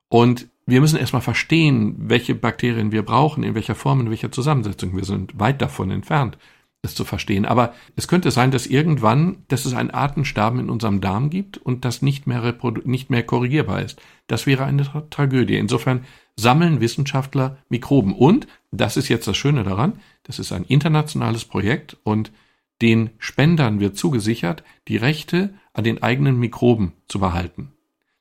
Und 0.09 0.49
wir 0.67 0.81
müssen 0.81 0.99
erstmal 0.99 1.23
verstehen, 1.23 1.95
welche 1.99 2.35
Bakterien 2.35 2.93
wir 2.93 3.03
brauchen, 3.03 3.43
in 3.43 3.55
welcher 3.55 3.75
Form, 3.75 4.01
in 4.01 4.11
welcher 4.11 4.33
Zusammensetzung. 4.33 4.97
Wir 4.97 5.05
sind 5.05 5.39
weit 5.39 5.63
davon 5.63 5.91
entfernt 5.91 6.39
es 6.83 6.95
zu 6.95 7.05
verstehen. 7.05 7.45
Aber 7.45 7.75
es 7.97 8.09
könnte 8.09 8.31
sein, 8.31 8.51
dass 8.51 8.67
irgendwann, 8.67 9.45
dass 9.49 9.65
es 9.65 9.75
ein 9.75 9.91
Artensterben 9.91 10.61
in 10.61 10.71
unserem 10.71 11.01
Darm 11.01 11.31
gibt 11.31 11.59
und 11.59 11.85
das 11.85 12.03
nicht 12.03 12.27
mehr, 12.27 12.55
nicht 12.85 13.11
mehr 13.11 13.23
korrigierbar 13.25 13.83
ist. 13.83 14.01
Das 14.27 14.47
wäre 14.47 14.65
eine 14.65 14.85
Tra 14.85 15.01
Tragödie. 15.11 15.57
Insofern 15.57 16.05
sammeln 16.37 16.81
Wissenschaftler 16.81 17.59
Mikroben. 17.69 18.15
Und, 18.15 18.47
das 18.71 18.97
ist 18.97 19.09
jetzt 19.09 19.27
das 19.27 19.37
Schöne 19.37 19.65
daran, 19.65 20.01
das 20.23 20.39
ist 20.39 20.53
ein 20.53 20.65
internationales 20.65 21.45
Projekt 21.45 21.97
und 22.05 22.31
den 22.81 23.11
Spendern 23.19 23.81
wird 23.81 23.97
zugesichert, 23.97 24.63
die 24.87 24.97
Rechte 24.97 25.55
an 25.73 25.85
den 25.85 26.03
eigenen 26.03 26.39
Mikroben 26.39 26.93
zu 27.09 27.19
behalten. 27.19 27.73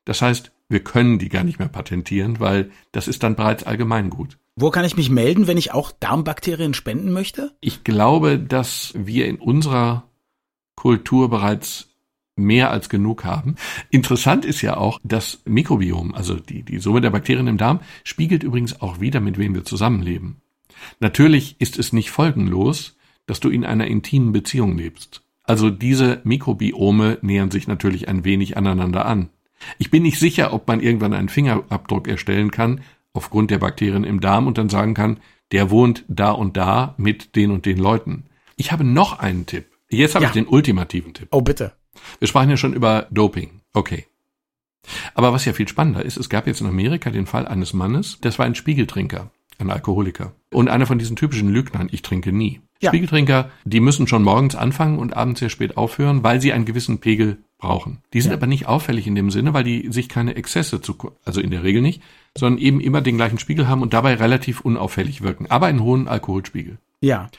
Das 0.05 0.21
heißt, 0.21 0.51
wir 0.67 0.83
können 0.83 1.19
die 1.19 1.29
gar 1.29 1.43
nicht 1.43 1.59
mehr 1.59 1.67
patentieren, 1.67 2.39
weil 2.39 2.71
das 2.91 3.07
ist 3.07 3.23
dann 3.23 3.35
bereits 3.35 3.63
Allgemeingut. 3.63 4.39
Wo 4.59 4.71
kann 4.71 4.85
ich 4.85 4.97
mich 4.97 5.11
melden, 5.11 5.45
wenn 5.45 5.57
ich 5.57 5.71
auch 5.71 5.91
Darmbakterien 5.91 6.73
spenden 6.73 7.11
möchte? 7.11 7.51
Ich 7.61 7.83
glaube, 7.83 8.39
dass 8.39 8.91
wir 8.97 9.27
in 9.27 9.35
unserer 9.35 10.09
Kultur 10.75 11.29
bereits 11.29 11.89
mehr 12.35 12.71
als 12.71 12.89
genug 12.89 13.23
haben. 13.23 13.55
Interessant 13.91 14.45
ist 14.45 14.63
ja 14.63 14.75
auch, 14.75 14.99
das 15.03 15.41
Mikrobiom, 15.45 16.15
also 16.15 16.33
die, 16.33 16.63
die 16.63 16.79
Summe 16.79 17.01
der 17.01 17.11
Bakterien 17.11 17.45
im 17.45 17.57
Darm, 17.57 17.81
spiegelt 18.03 18.41
übrigens 18.41 18.81
auch 18.81 18.99
wieder, 18.99 19.19
mit 19.19 19.37
wem 19.37 19.53
wir 19.53 19.63
zusammenleben. 19.63 20.41
Natürlich 20.99 21.57
ist 21.59 21.77
es 21.77 21.93
nicht 21.93 22.09
folgenlos, 22.09 22.97
dass 23.27 23.39
du 23.39 23.49
in 23.49 23.63
einer 23.63 23.85
intimen 23.85 24.31
Beziehung 24.31 24.75
lebst. 24.75 25.21
Also 25.43 25.69
diese 25.69 26.19
Mikrobiome 26.23 27.19
nähern 27.21 27.51
sich 27.51 27.67
natürlich 27.67 28.07
ein 28.07 28.25
wenig 28.25 28.57
aneinander 28.57 29.05
an. 29.05 29.29
Ich 29.77 29.91
bin 29.91 30.01
nicht 30.01 30.17
sicher, 30.17 30.51
ob 30.51 30.67
man 30.67 30.81
irgendwann 30.81 31.13
einen 31.13 31.29
Fingerabdruck 31.29 32.07
erstellen 32.07 32.49
kann, 32.49 32.81
aufgrund 33.17 33.51
der 33.51 33.59
Bakterien 33.59 34.03
im 34.03 34.21
Darm 34.21 34.47
und 34.47 34.57
dann 34.57 34.69
sagen 34.69 34.93
kann, 34.93 35.19
der 35.51 35.69
wohnt 35.69 36.05
da 36.07 36.31
und 36.31 36.55
da 36.55 36.93
mit 36.97 37.35
den 37.35 37.51
und 37.51 37.65
den 37.65 37.77
Leuten. 37.77 38.25
Ich 38.55 38.71
habe 38.71 38.83
noch 38.83 39.19
einen 39.19 39.45
Tipp. 39.45 39.65
Jetzt 39.89 40.15
habe 40.15 40.23
ja. 40.23 40.29
ich 40.29 40.33
den 40.33 40.47
ultimativen 40.47 41.13
Tipp. 41.13 41.29
Oh, 41.31 41.41
bitte. 41.41 41.73
Wir 42.19 42.27
sprachen 42.27 42.49
ja 42.49 42.57
schon 42.57 42.73
über 42.73 43.07
Doping. 43.11 43.61
Okay. 43.73 44.05
Aber 45.13 45.33
was 45.33 45.45
ja 45.45 45.53
viel 45.53 45.67
spannender 45.67 46.03
ist, 46.03 46.17
es 46.17 46.29
gab 46.29 46.47
jetzt 46.47 46.61
in 46.61 46.67
Amerika 46.67 47.09
den 47.09 47.25
Fall 47.25 47.47
eines 47.47 47.73
Mannes, 47.73 48.19
das 48.21 48.39
war 48.39 48.45
ein 48.45 48.55
Spiegeltrinker, 48.55 49.31
ein 49.57 49.69
Alkoholiker. 49.69 50.33
Und 50.51 50.69
einer 50.69 50.85
von 50.85 50.97
diesen 50.97 51.15
typischen 51.15 51.49
Lügnern, 51.49 51.89
ich 51.91 52.01
trinke 52.01 52.31
nie. 52.31 52.61
Ja. 52.81 52.89
Spiegeltrinker, 52.89 53.49
die 53.65 53.79
müssen 53.79 54.07
schon 54.07 54.23
morgens 54.23 54.55
anfangen 54.55 54.99
und 54.99 55.15
abends 55.15 55.39
sehr 55.39 55.49
spät 55.49 55.77
aufhören, 55.77 56.23
weil 56.23 56.41
sie 56.41 56.53
einen 56.53 56.65
gewissen 56.65 56.99
Pegel 56.99 57.39
brauchen. 57.57 57.99
Die 58.13 58.21
sind 58.21 58.31
ja. 58.31 58.37
aber 58.37 58.47
nicht 58.47 58.67
auffällig 58.67 59.07
in 59.07 59.15
dem 59.15 59.31
Sinne, 59.31 59.53
weil 59.53 59.63
die 59.63 59.91
sich 59.91 60.09
keine 60.09 60.35
Exzesse 60.35 60.81
zu, 60.81 60.95
also 61.25 61.41
in 61.41 61.49
der 61.51 61.63
Regel 61.63 61.81
nicht, 61.81 62.03
sondern 62.37 62.61
eben 62.61 62.79
immer 62.79 63.01
den 63.01 63.17
gleichen 63.17 63.39
Spiegel 63.39 63.67
haben 63.67 63.81
und 63.81 63.93
dabei 63.93 64.15
relativ 64.15 64.61
unauffällig 64.61 65.21
wirken, 65.21 65.47
aber 65.49 65.67
einen 65.67 65.81
hohen 65.81 66.07
Alkoholspiegel. 66.07 66.77
Ja. 67.01 67.29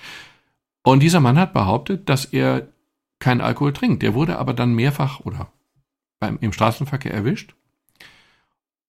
Und 0.83 1.03
dieser 1.03 1.21
Mann 1.21 1.39
hat 1.39 1.53
behauptet, 1.53 2.09
dass 2.09 2.25
er 2.25 2.69
keinen 3.19 3.41
Alkohol 3.41 3.73
trinkt. 3.73 4.03
Der 4.03 4.15
wurde 4.15 4.39
aber 4.39 4.55
dann 4.55 4.75
mehrfach 4.75 5.21
oder 5.21 5.53
beim, 6.19 6.39
im 6.41 6.53
Straßenverkehr 6.53 7.13
erwischt. 7.13 7.55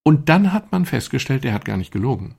Und 0.02 0.28
dann 0.28 0.52
hat 0.52 0.72
man 0.72 0.86
festgestellt, 0.86 1.44
er 1.44 1.52
hat 1.52 1.64
gar 1.64 1.76
nicht 1.76 1.92
gelogen. 1.92 2.36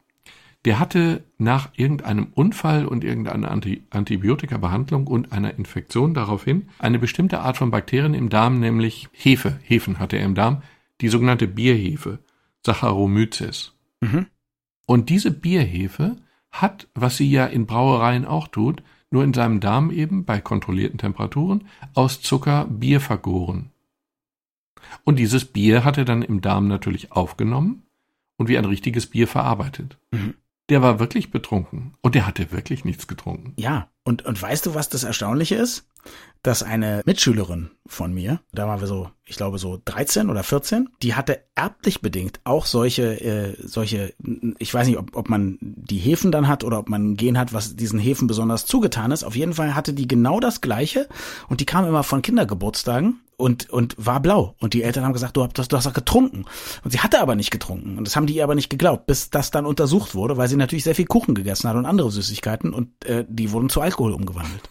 Der 0.66 0.80
hatte 0.80 1.24
nach 1.40 1.70
irgendeinem 1.76 2.28
Unfall 2.36 2.86
und 2.86 3.04
irgendeiner 3.04 3.50
Anti 3.50 3.84
Antibiotika-Behandlung 3.90 5.08
und 5.08 5.32
einer 5.32 5.56
Infektion 5.56 6.14
daraufhin 6.14 6.70
eine 6.78 7.00
bestimmte 7.00 7.40
Art 7.40 7.58
von 7.58 7.72
Bakterien 7.72 8.14
im 8.14 8.30
Darm, 8.30 8.60
nämlich 8.60 9.10
Hefe, 9.12 9.60
Hefen 9.64 9.98
hatte 9.98 10.18
er 10.18 10.26
im 10.26 10.36
Darm, 10.36 10.62
die 11.02 11.10
sogenannte 11.10 11.48
Bierhefe, 11.48 12.20
Saccharomyces. 12.64 13.74
Mhm. 14.02 14.28
Und 14.86 15.10
diese 15.10 15.32
Bierhefe 15.32 16.18
hat, 16.52 16.88
was 16.94 17.18
sie 17.18 17.30
ja 17.30 17.46
in 17.46 17.66
Brauereien 17.66 18.26
auch 18.26 18.48
tut, 18.48 18.84
nur 19.10 19.24
in 19.24 19.34
seinem 19.34 19.60
Darm 19.60 19.90
eben 19.90 20.26
bei 20.26 20.40
kontrollierten 20.42 20.98
Temperaturen 20.98 21.68
aus 21.94 22.22
Zucker 22.22 22.66
Bier 22.66 23.02
vergoren. 23.02 23.72
Und 25.04 25.18
dieses 25.18 25.46
Bier 25.46 25.84
hat 25.84 25.98
er 25.98 26.06
dann 26.06 26.22
im 26.22 26.42
Darm 26.42 26.68
natürlich 26.68 27.12
aufgenommen 27.12 27.84
und 28.38 28.48
wie 28.48 28.58
ein 28.58 28.66
richtiges 28.66 29.08
Bier 29.08 29.28
verarbeitet. 29.28 29.98
Mhm. 30.12 30.36
Der 30.72 30.82
war 30.82 31.00
wirklich 31.00 31.32
betrunken. 31.32 31.94
Und 32.02 32.16
der 32.16 32.26
hatte 32.26 32.54
wirklich 32.54 32.86
nichts 32.86 33.06
getrunken. 33.06 33.54
Ja, 33.58 33.90
und, 34.06 34.26
und 34.26 34.42
weißt 34.42 34.66
du, 34.66 34.74
was 34.74 34.88
das 34.88 35.04
Erstaunliche 35.04 35.56
ist? 35.56 35.86
Dass 36.44 36.64
eine 36.64 37.02
Mitschülerin 37.06 37.72
von 37.86 38.14
mir, 38.14 38.40
da 38.54 38.68
waren 38.68 38.80
wir 38.80 38.88
so, 38.88 39.10
ich 39.26 39.36
glaube 39.36 39.60
so 39.60 39.80
13 39.84 40.30
oder 40.30 40.44
14, 40.44 40.90
die 41.04 41.14
hatte 41.14 41.44
erblich 41.56 42.02
bedingt 42.02 42.40
auch 42.46 42.66
solche, 42.66 43.22
äh, 43.22 43.56
solche, 43.62 44.14
ich 44.58 44.74
weiß 44.74 44.88
nicht, 44.88 44.98
ob, 44.98 45.16
ob 45.16 45.30
man 45.30 45.58
die 45.60 46.00
Hefen 46.00 46.32
dann 46.32 46.48
hat 46.48 46.64
oder 46.64 46.80
ob 46.80 46.90
man 46.90 47.12
ein 47.12 47.18
Gen 47.18 47.38
hat, 47.38 47.54
was 47.54 47.76
diesen 47.76 48.00
Hefen 48.00 48.28
besonders 48.28 48.66
zugetan 48.66 49.12
ist. 49.12 49.26
Auf 49.26 49.36
jeden 49.36 49.54
Fall 49.54 49.76
hatte 49.76 49.94
die 49.94 50.08
genau 50.08 50.40
das 50.40 50.62
Gleiche 50.62 51.10
und 51.50 51.60
die 51.60 51.66
kam 51.66 51.86
immer 51.86 52.04
von 52.04 52.22
Kindergeburtstagen 52.22 53.20
und, 53.42 53.70
und 53.70 53.96
war 53.98 54.22
blau. 54.22 54.56
Und 54.60 54.74
die 54.74 54.84
Eltern 54.84 55.04
haben 55.04 55.14
gesagt, 55.14 55.36
du 55.36 55.44
hast, 55.44 55.72
du 55.72 55.78
hast 55.78 55.86
doch 55.86 55.94
getrunken. 55.94 56.46
Und 56.84 56.92
sie 56.92 57.00
hatte 57.00 57.20
aber 57.20 57.36
nicht 57.36 57.52
getrunken. 57.52 57.98
Und 57.98 58.06
das 58.06 58.16
haben 58.16 58.28
die 58.28 58.36
ihr 58.36 58.44
aber 58.44 58.56
nicht 58.56 58.70
geglaubt, 58.70 59.08
bis 59.08 59.30
das 59.30 59.52
dann 59.52 59.66
untersucht 59.66 60.16
wurde, 60.16 60.38
weil 60.38 60.48
sie 60.48 60.56
natürlich 60.56 60.84
sehr 60.84 60.96
viel 60.96 61.06
Kuchen 61.06 61.36
gegessen 61.36 61.68
hat 61.70 61.76
und 61.76 61.86
andere 61.86 62.12
Süßigkeiten 62.12 62.74
und 62.74 63.06
äh, 63.06 63.26
die 63.28 63.52
wurden 63.52 63.70
zu 63.70 63.82
Alkohol 63.82 64.14
umgewandelt. 64.14 64.70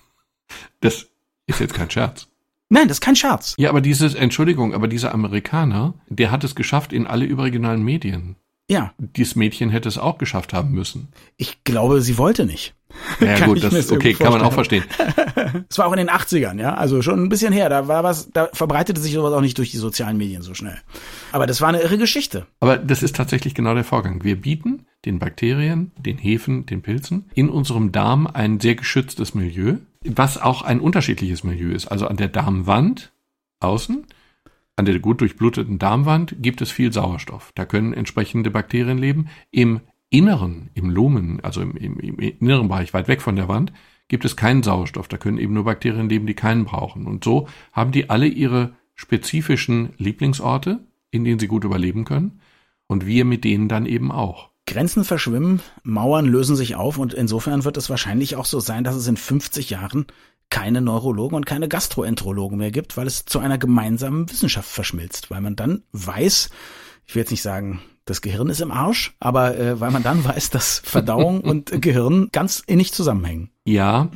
Das 0.81 1.07
ist 1.47 1.61
jetzt 1.61 1.75
kein 1.75 1.91
Scherz. 1.91 2.29
Nein, 2.71 2.87
das 2.87 2.99
ist 2.99 3.03
kein 3.03 3.17
Scherz. 3.17 3.55
Ja, 3.59 3.69
aber 3.69 3.81
dieses, 3.81 4.15
Entschuldigung, 4.15 4.75
aber 4.75 4.87
dieser 4.87 5.13
Amerikaner, 5.13 5.95
der 6.09 6.31
hat 6.31 6.45
es 6.45 6.55
geschafft 6.55 6.93
in 6.93 7.07
alle 7.07 7.25
überregionalen 7.25 7.83
Medien. 7.83 8.37
Ja. 8.71 8.95
Dieses 8.99 9.35
Mädchen 9.35 9.71
hätte 9.71 9.89
es 9.89 9.99
auch 9.99 10.19
geschafft 10.19 10.53
haben 10.53 10.71
müssen. 10.71 11.09
Ich 11.37 11.65
glaube, 11.65 12.01
sie 12.03 12.17
wollte 12.17 12.47
nicht. 12.47 12.75
Ja 13.21 13.47
gut, 13.47 13.63
das 13.63 13.73
ist 13.73 13.93
okay, 13.93 14.15
kann 14.15 14.33
man 14.33 14.43
auch 14.43 14.53
verstehen. 14.53 14.85
Es 15.69 15.79
war 15.79 15.87
auch 15.87 15.93
in 15.93 15.99
den 15.99 16.11
80ern, 16.11 16.61
ja, 16.61 16.75
also 16.75 17.03
schon 17.03 17.23
ein 17.23 17.29
bisschen 17.29 17.53
her. 17.53 17.69
Da 17.69 17.89
war 17.89 18.05
was, 18.05 18.31
da 18.31 18.49
verbreitete 18.53 19.01
sich 19.01 19.13
sowas 19.13 19.33
auch 19.33 19.41
nicht 19.41 19.59
durch 19.59 19.71
die 19.71 19.79
sozialen 19.79 20.17
Medien 20.17 20.43
so 20.43 20.55
schnell. 20.55 20.79
Aber 21.33 21.47
das 21.47 21.61
war 21.61 21.69
eine 21.69 21.81
irre 21.81 21.99
Geschichte. 21.99 22.47
Aber 22.61 22.77
das 22.77 23.03
ist 23.03 23.17
tatsächlich 23.17 23.55
genau 23.55 23.75
der 23.75 23.85
Vorgang. 23.85 24.23
Wir 24.23 24.41
bieten 24.41 24.87
den 25.05 25.19
Bakterien, 25.19 25.93
den 25.99 26.19
Hefen, 26.19 26.67
den 26.67 26.83
Pilzen 26.83 27.31
in 27.35 27.49
unserem 27.49 27.93
Darm 27.93 28.27
ein 28.27 28.61
sehr 28.61 28.75
geschütztes 28.75 29.35
Milieu, 29.35 29.77
was 30.05 30.41
auch 30.41 30.63
ein 30.63 30.81
unterschiedliches 30.81 31.45
Milieu 31.45 31.73
ist. 31.73 31.89
Also 31.89 32.07
an 32.07 32.17
der 32.17 32.29
Darmwand 32.29 33.13
außen, 33.61 34.07
an 34.77 34.85
der 34.85 34.99
gut 34.99 35.21
durchbluteten 35.21 35.79
Darmwand 35.79 36.37
gibt 36.39 36.63
es 36.63 36.71
viel 36.71 36.93
Sauerstoff. 36.93 37.53
Da 37.55 37.67
können 37.67 37.93
entsprechende 37.93 38.51
Bakterien 38.51 38.99
leben. 38.99 39.29
Im 39.51 39.81
Inneren, 40.11 40.71
im 40.75 40.91
Lumen, 40.91 41.41
also 41.41 41.63
im, 41.63 41.77
im, 41.77 41.99
im 41.99 42.19
inneren 42.19 42.69
Bereich, 42.69 42.93
weit 42.93 43.09
weg 43.09 43.23
von 43.23 43.37
der 43.37 43.49
Wand, 43.49 43.73
gibt 44.09 44.25
es 44.25 44.37
keinen 44.37 44.63
Sauerstoff. 44.63 45.09
Da 45.09 45.17
können 45.17 45.39
eben 45.39 45.55
nur 45.55 45.65
Bakterien 45.65 46.09
leben, 46.09 46.27
die 46.27 46.35
keinen 46.35 46.65
brauchen. 46.65 47.07
Und 47.07 47.25
so 47.25 47.49
haben 47.73 47.93
die 47.93 48.11
alle 48.11 48.27
ihre 48.27 48.73
spezifischen 48.97 49.91
Lieblingsorte, 49.97 50.81
in 51.11 51.25
denen 51.25 51.39
sie 51.39 51.47
gut 51.47 51.65
überleben 51.65 52.05
können. 52.05 52.41
Und 52.87 53.07
wir 53.07 53.25
mit 53.25 53.45
denen 53.45 53.69
dann 53.69 53.87
eben 53.87 54.11
auch. 54.11 54.51
Grenzen 54.67 55.05
verschwimmen, 55.05 55.61
Mauern 55.83 56.27
lösen 56.27 56.55
sich 56.55 56.77
auf 56.77 56.99
und 56.99 57.15
insofern 57.15 57.65
wird 57.65 57.77
es 57.77 57.89
wahrscheinlich 57.89 58.37
auch 58.37 58.45
so 58.45 58.61
sein, 58.61 58.85
dass 58.85 58.95
es 58.95 59.07
in 59.07 59.17
50 59.17 59.71
Jahren 59.71 60.07
keine 60.51 60.81
Neurologen 60.81 61.37
und 61.37 61.47
keine 61.47 61.69
Gastroenterologen 61.69 62.59
mehr 62.59 62.71
gibt, 62.73 62.97
weil 62.97 63.07
es 63.07 63.25
zu 63.25 63.39
einer 63.39 63.59
gemeinsamen 63.59 64.31
Wissenschaft 64.31 64.69
verschmilzt, 64.69 65.31
weil 65.31 65.41
man 65.41 65.57
dann 65.57 65.83
weiß, 65.93 66.51
ich 67.07 67.15
will 67.15 67.23
jetzt 67.23 67.31
nicht 67.31 67.43
sagen, 67.43 67.81
das 68.11 68.21
Gehirn 68.21 68.49
ist 68.49 68.61
im 68.61 68.71
Arsch, 68.71 69.15
aber 69.21 69.57
äh, 69.59 69.81
weil 69.81 69.91
man 69.91 70.03
dann 70.03 70.25
weiß, 70.25 70.51
dass 70.51 70.81
Verdauung 70.85 71.41
und 71.41 71.81
Gehirn 71.81 72.29
ganz 72.33 72.63
innig 72.67 72.93
zusammenhängen. 72.93 73.51
Ja, 73.65 74.09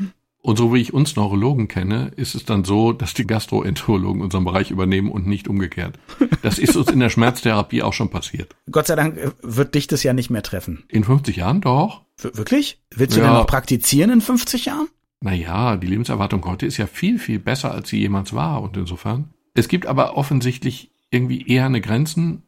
und 0.44 0.58
so 0.58 0.74
wie 0.74 0.80
ich 0.82 0.92
uns 0.92 1.16
Neurologen 1.16 1.68
kenne, 1.68 2.12
ist 2.16 2.34
es 2.34 2.44
dann 2.44 2.64
so, 2.64 2.92
dass 2.92 3.14
die 3.14 3.26
Gastroenterologen 3.26 4.20
unseren 4.20 4.44
Bereich 4.44 4.70
übernehmen 4.70 5.10
und 5.10 5.26
nicht 5.26 5.48
umgekehrt. 5.48 5.98
Das 6.42 6.58
ist 6.58 6.76
uns 6.76 6.90
in 6.90 7.00
der 7.00 7.08
Schmerztherapie 7.08 7.82
auch 7.82 7.94
schon 7.94 8.10
passiert. 8.10 8.54
Gott 8.70 8.86
sei 8.86 8.94
Dank 8.94 9.16
äh, 9.16 9.30
wird 9.40 9.74
dich 9.74 9.86
das 9.86 10.02
ja 10.02 10.12
nicht 10.12 10.28
mehr 10.28 10.42
treffen. 10.42 10.84
In 10.88 11.02
50 11.02 11.36
Jahren 11.36 11.62
doch. 11.62 12.02
W 12.18 12.28
wirklich? 12.34 12.78
Willst 12.94 13.16
du 13.16 13.20
ja. 13.20 13.26
denn 13.26 13.36
noch 13.36 13.46
praktizieren 13.46 14.10
in 14.10 14.20
50 14.20 14.66
Jahren? 14.66 14.88
Naja, 15.22 15.76
die 15.76 15.86
Lebenserwartung 15.86 16.44
heute 16.44 16.66
ist 16.66 16.76
ja 16.76 16.86
viel, 16.86 17.18
viel 17.18 17.38
besser, 17.38 17.72
als 17.72 17.88
sie 17.88 18.00
jemals 18.00 18.34
war. 18.34 18.60
Und 18.60 18.76
insofern. 18.76 19.30
Es 19.54 19.68
gibt 19.68 19.86
aber 19.86 20.14
offensichtlich 20.18 20.90
irgendwie 21.10 21.46
eher 21.46 21.64
eine 21.64 21.80
Grenzen, 21.80 22.42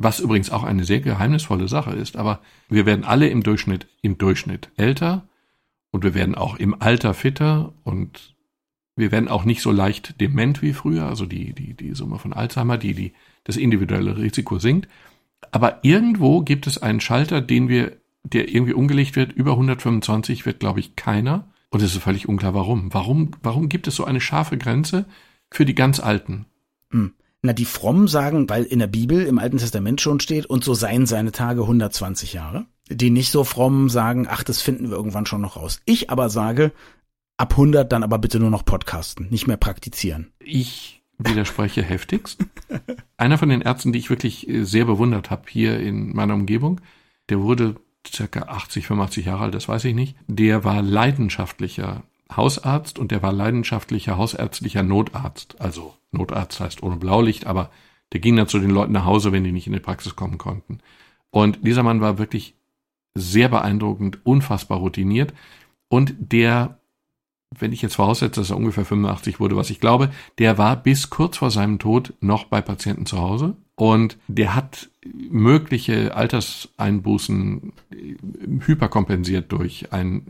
was 0.00 0.18
übrigens 0.18 0.50
auch 0.50 0.64
eine 0.64 0.84
sehr 0.84 1.00
geheimnisvolle 1.00 1.68
Sache 1.68 1.90
ist. 1.92 2.16
Aber 2.16 2.40
wir 2.68 2.86
werden 2.86 3.04
alle 3.04 3.28
im 3.28 3.42
Durchschnitt, 3.42 3.86
im 4.02 4.18
Durchschnitt 4.18 4.70
älter 4.76 5.28
und 5.90 6.04
wir 6.04 6.14
werden 6.14 6.34
auch 6.34 6.56
im 6.56 6.80
Alter 6.80 7.14
fitter 7.14 7.74
und 7.84 8.34
wir 8.96 9.12
werden 9.12 9.28
auch 9.28 9.44
nicht 9.44 9.60
so 9.62 9.70
leicht 9.70 10.20
dement 10.20 10.62
wie 10.62 10.72
früher, 10.72 11.06
also 11.06 11.26
die, 11.26 11.52
die, 11.52 11.74
die 11.74 11.94
Summe 11.94 12.18
von 12.18 12.32
Alzheimer, 12.32 12.78
die, 12.78 12.94
die, 12.94 13.12
das 13.44 13.56
individuelle 13.56 14.16
Risiko 14.16 14.58
sinkt. 14.58 14.88
Aber 15.52 15.80
irgendwo 15.82 16.42
gibt 16.42 16.66
es 16.66 16.82
einen 16.82 17.00
Schalter, 17.00 17.40
den 17.40 17.68
wir, 17.68 17.96
der 18.22 18.48
irgendwie 18.48 18.74
umgelegt 18.74 19.16
wird. 19.16 19.32
Über 19.32 19.52
125 19.52 20.44
wird, 20.44 20.60
glaube 20.60 20.80
ich, 20.80 20.96
keiner. 20.96 21.48
Und 21.70 21.82
es 21.82 21.94
ist 21.94 22.02
völlig 22.02 22.28
unklar, 22.28 22.54
warum. 22.54 22.92
Warum, 22.92 23.30
warum 23.42 23.68
gibt 23.68 23.86
es 23.86 23.96
so 23.96 24.04
eine 24.04 24.20
scharfe 24.20 24.58
Grenze 24.58 25.06
für 25.50 25.64
die 25.64 25.74
ganz 25.74 26.00
Alten? 26.00 26.46
Hm. 26.90 27.14
Na, 27.42 27.54
die 27.54 27.64
Frommen 27.64 28.06
sagen, 28.06 28.48
weil 28.50 28.64
in 28.64 28.80
der 28.80 28.86
Bibel 28.86 29.24
im 29.24 29.38
Alten 29.38 29.56
Testament 29.56 30.00
schon 30.00 30.20
steht, 30.20 30.46
und 30.46 30.62
so 30.62 30.74
seien 30.74 31.06
seine 31.06 31.32
Tage 31.32 31.62
120 31.62 32.34
Jahre. 32.34 32.66
Die 32.90 33.10
nicht 33.10 33.30
so 33.30 33.44
frommen 33.44 33.88
sagen, 33.88 34.26
ach, 34.28 34.42
das 34.42 34.60
finden 34.60 34.90
wir 34.90 34.96
irgendwann 34.96 35.26
schon 35.26 35.40
noch 35.40 35.56
raus. 35.56 35.80
Ich 35.86 36.10
aber 36.10 36.28
sage, 36.28 36.72
ab 37.38 37.52
100 37.52 37.90
dann 37.90 38.02
aber 38.02 38.18
bitte 38.18 38.38
nur 38.38 38.50
noch 38.50 38.64
podcasten, 38.64 39.28
nicht 39.30 39.46
mehr 39.46 39.56
praktizieren. 39.56 40.32
Ich 40.38 41.02
widerspreche 41.16 41.82
heftigst. 41.84 42.44
Einer 43.16 43.38
von 43.38 43.48
den 43.48 43.62
Ärzten, 43.62 43.92
die 43.92 43.98
ich 44.00 44.10
wirklich 44.10 44.46
äh, 44.48 44.64
sehr 44.64 44.84
bewundert 44.84 45.30
habe 45.30 45.44
hier 45.48 45.80
in 45.80 46.14
meiner 46.14 46.34
Umgebung, 46.34 46.80
der 47.30 47.40
wurde 47.40 47.76
circa 48.06 48.42
80, 48.42 48.86
85 48.86 49.26
Jahre 49.26 49.44
alt, 49.44 49.54
das 49.54 49.68
weiß 49.68 49.84
ich 49.84 49.94
nicht. 49.94 50.16
Der 50.26 50.64
war 50.64 50.82
leidenschaftlicher 50.82 52.02
Hausarzt 52.36 52.98
und 52.98 53.10
der 53.10 53.22
war 53.22 53.32
leidenschaftlicher 53.32 54.16
hausärztlicher 54.16 54.82
Notarzt. 54.82 55.60
Also 55.60 55.94
Notarzt 56.10 56.60
heißt 56.60 56.82
ohne 56.82 56.96
Blaulicht, 56.96 57.46
aber 57.46 57.70
der 58.12 58.20
ging 58.20 58.36
dann 58.36 58.48
zu 58.48 58.58
den 58.58 58.70
Leuten 58.70 58.92
nach 58.92 59.04
Hause, 59.04 59.32
wenn 59.32 59.44
die 59.44 59.52
nicht 59.52 59.66
in 59.66 59.72
die 59.72 59.80
Praxis 59.80 60.16
kommen 60.16 60.38
konnten. 60.38 60.78
Und 61.30 61.64
dieser 61.66 61.82
Mann 61.82 62.00
war 62.00 62.18
wirklich 62.18 62.56
sehr 63.14 63.48
beeindruckend, 63.48 64.24
unfassbar 64.24 64.78
routiniert 64.78 65.32
und 65.88 66.14
der 66.18 66.79
wenn 67.58 67.72
ich 67.72 67.82
jetzt 67.82 67.96
voraussetze, 67.96 68.40
dass 68.40 68.50
er 68.50 68.56
ungefähr 68.56 68.84
85 68.84 69.40
wurde, 69.40 69.56
was 69.56 69.70
ich 69.70 69.80
glaube, 69.80 70.10
der 70.38 70.56
war 70.56 70.76
bis 70.76 71.10
kurz 71.10 71.38
vor 71.38 71.50
seinem 71.50 71.78
Tod 71.78 72.14
noch 72.20 72.44
bei 72.44 72.60
Patienten 72.60 73.06
zu 73.06 73.18
Hause 73.18 73.56
und 73.74 74.18
der 74.28 74.54
hat 74.54 74.88
mögliche 75.02 76.14
Alterseinbußen 76.14 77.72
hyperkompensiert 78.66 79.50
durch 79.50 79.92
ein 79.92 80.26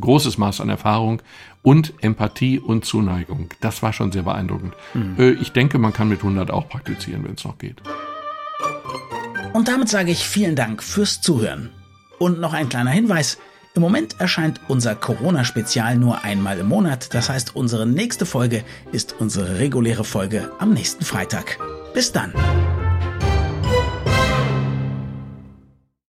großes 0.00 0.38
Maß 0.38 0.60
an 0.60 0.68
Erfahrung 0.68 1.22
und 1.62 1.94
Empathie 2.00 2.60
und 2.60 2.84
Zuneigung. 2.84 3.48
Das 3.60 3.82
war 3.82 3.92
schon 3.92 4.12
sehr 4.12 4.22
beeindruckend. 4.22 4.74
Mhm. 4.94 5.38
Ich 5.40 5.52
denke, 5.52 5.78
man 5.78 5.92
kann 5.92 6.08
mit 6.08 6.18
100 6.18 6.50
auch 6.50 6.68
praktizieren, 6.68 7.24
wenn 7.24 7.34
es 7.34 7.44
noch 7.44 7.58
geht. 7.58 7.82
Und 9.52 9.68
damit 9.68 9.88
sage 9.88 10.12
ich 10.12 10.24
vielen 10.24 10.54
Dank 10.54 10.82
fürs 10.82 11.20
Zuhören. 11.20 11.70
Und 12.18 12.40
noch 12.40 12.52
ein 12.52 12.68
kleiner 12.68 12.90
Hinweis. 12.90 13.38
Im 13.74 13.80
Moment 13.80 14.20
erscheint 14.20 14.60
unser 14.68 14.94
Corona-Spezial 14.94 15.96
nur 15.96 16.24
einmal 16.24 16.58
im 16.58 16.68
Monat. 16.68 17.14
Das 17.14 17.30
heißt, 17.30 17.56
unsere 17.56 17.86
nächste 17.86 18.26
Folge 18.26 18.64
ist 18.92 19.14
unsere 19.18 19.58
reguläre 19.60 20.04
Folge 20.04 20.50
am 20.58 20.74
nächsten 20.74 21.04
Freitag. 21.04 21.58
Bis 21.94 22.12
dann. 22.12 22.34